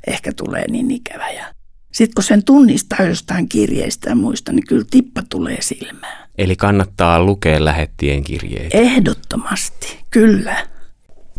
ehkä 0.07 0.31
tulee 0.33 0.71
niin 0.71 0.91
ikävä. 0.91 1.29
Ja 1.29 1.45
sitten 1.91 2.13
kun 2.15 2.23
sen 2.23 2.43
tunnistaa 2.43 3.05
jostain 3.05 3.49
kirjeistä 3.49 4.09
ja 4.09 4.15
muista, 4.15 4.51
niin 4.51 4.67
kyllä 4.67 4.85
tippa 4.91 5.21
tulee 5.29 5.57
silmään. 5.61 6.29
Eli 6.37 6.55
kannattaa 6.55 7.23
lukea 7.23 7.65
lähettien 7.65 8.23
kirjeitä. 8.23 8.77
Ehdottomasti, 8.77 9.99
kyllä. 10.09 10.70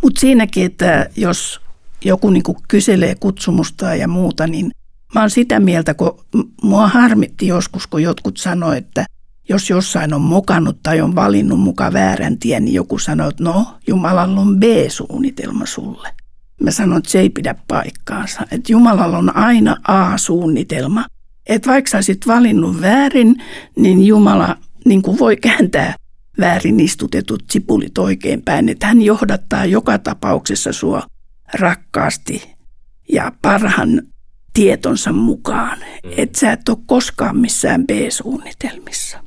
Mutta 0.03 0.19
siinäkin, 0.19 0.65
että 0.65 1.09
jos 1.15 1.61
joku 2.05 2.29
niinku 2.29 2.57
kyselee 2.67 3.15
kutsumusta 3.15 3.95
ja 3.95 4.07
muuta, 4.07 4.47
niin 4.47 4.71
mä 5.15 5.21
oon 5.21 5.29
sitä 5.29 5.59
mieltä, 5.59 5.93
kun 5.93 6.19
mua 6.63 6.87
harmitti 6.87 7.47
joskus, 7.47 7.87
kun 7.87 8.03
jotkut 8.03 8.37
sanoi, 8.37 8.77
että 8.77 9.05
jos 9.49 9.69
jossain 9.69 10.13
on 10.13 10.21
mokannut 10.21 10.77
tai 10.83 11.01
on 11.01 11.15
valinnut 11.15 11.59
muka 11.59 11.93
väärän 11.93 12.37
tien, 12.37 12.65
niin 12.65 12.73
joku 12.75 12.99
sanoo, 12.99 13.29
että 13.29 13.43
no, 13.43 13.67
Jumalalla 13.87 14.41
on 14.41 14.59
B-suunnitelma 14.59 15.65
sulle. 15.65 16.09
Mä 16.61 16.71
sanon, 16.71 16.97
että 16.97 17.09
se 17.09 17.19
ei 17.19 17.29
pidä 17.29 17.55
paikkaansa. 17.67 18.41
Että 18.51 18.71
Jumalalla 18.71 19.17
on 19.17 19.35
aina 19.35 19.77
A-suunnitelma. 19.87 21.05
Että 21.45 21.71
vaikka 21.71 21.91
sä 21.91 21.97
olisit 21.97 22.27
valinnut 22.27 22.81
väärin, 22.81 23.43
niin 23.75 24.05
Jumala 24.05 24.57
niin 24.85 25.01
kuin 25.01 25.19
voi 25.19 25.37
kääntää 25.37 25.95
väärin 26.39 26.79
istutetut 26.79 27.43
sipulit 27.51 27.97
oikeinpäin. 27.97 28.69
Että 28.69 28.87
hän 28.87 29.01
johdattaa 29.01 29.65
joka 29.65 29.97
tapauksessa 29.97 30.73
sua 30.73 31.03
rakkaasti 31.53 32.53
ja 33.09 33.31
parhaan 33.41 34.01
tietonsa 34.53 35.11
mukaan. 35.11 35.79
Mm. 35.79 36.11
Että 36.17 36.39
sä 36.39 36.51
et 36.51 36.69
ole 36.69 36.77
koskaan 36.85 37.37
missään 37.37 37.87
B-suunnitelmissa. 37.87 39.23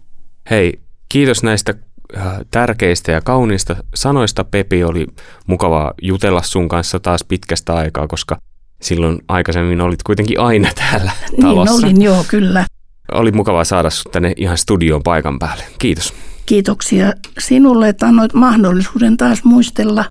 Hei, 0.50 0.80
kiitos 1.08 1.42
näistä 1.42 1.74
Äh, 2.16 2.38
tärkeistä 2.50 3.12
ja 3.12 3.20
kauniista 3.20 3.76
sanoista, 3.94 4.44
Pepi. 4.44 4.84
Oli 4.84 5.06
mukava 5.46 5.94
jutella 6.02 6.42
sun 6.42 6.68
kanssa 6.68 7.00
taas 7.00 7.24
pitkästä 7.24 7.74
aikaa, 7.74 8.06
koska 8.06 8.36
silloin 8.82 9.18
aikaisemmin 9.28 9.80
olit 9.80 10.02
kuitenkin 10.02 10.40
aina 10.40 10.68
täällä 10.74 11.12
talossa. 11.40 11.76
Niin 11.76 11.84
olin, 11.84 12.02
joo, 12.02 12.24
kyllä. 12.28 12.66
Oli 13.12 13.32
mukava 13.32 13.64
saada 13.64 13.90
sut 13.90 14.12
tänne 14.12 14.32
ihan 14.36 14.58
studioon 14.58 15.02
paikan 15.02 15.38
päälle. 15.38 15.64
Kiitos. 15.78 16.14
Kiitoksia 16.46 17.12
sinulle, 17.38 17.88
että 17.88 18.06
annoit 18.06 18.34
mahdollisuuden 18.34 19.16
taas 19.16 19.44
muistella 19.44 20.04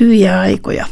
hyviä 0.00 0.40
aikoja. 0.40 0.86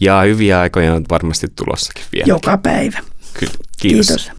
Ja 0.00 0.20
hyviä 0.20 0.60
aikoja 0.60 0.94
on 0.94 1.04
varmasti 1.10 1.46
tulossakin 1.56 2.04
vielä. 2.12 2.26
Joka 2.26 2.58
päivä. 2.58 2.98
Kyllä. 3.38 3.52
Kiitos. 3.80 4.06
Kiitos. 4.06 4.30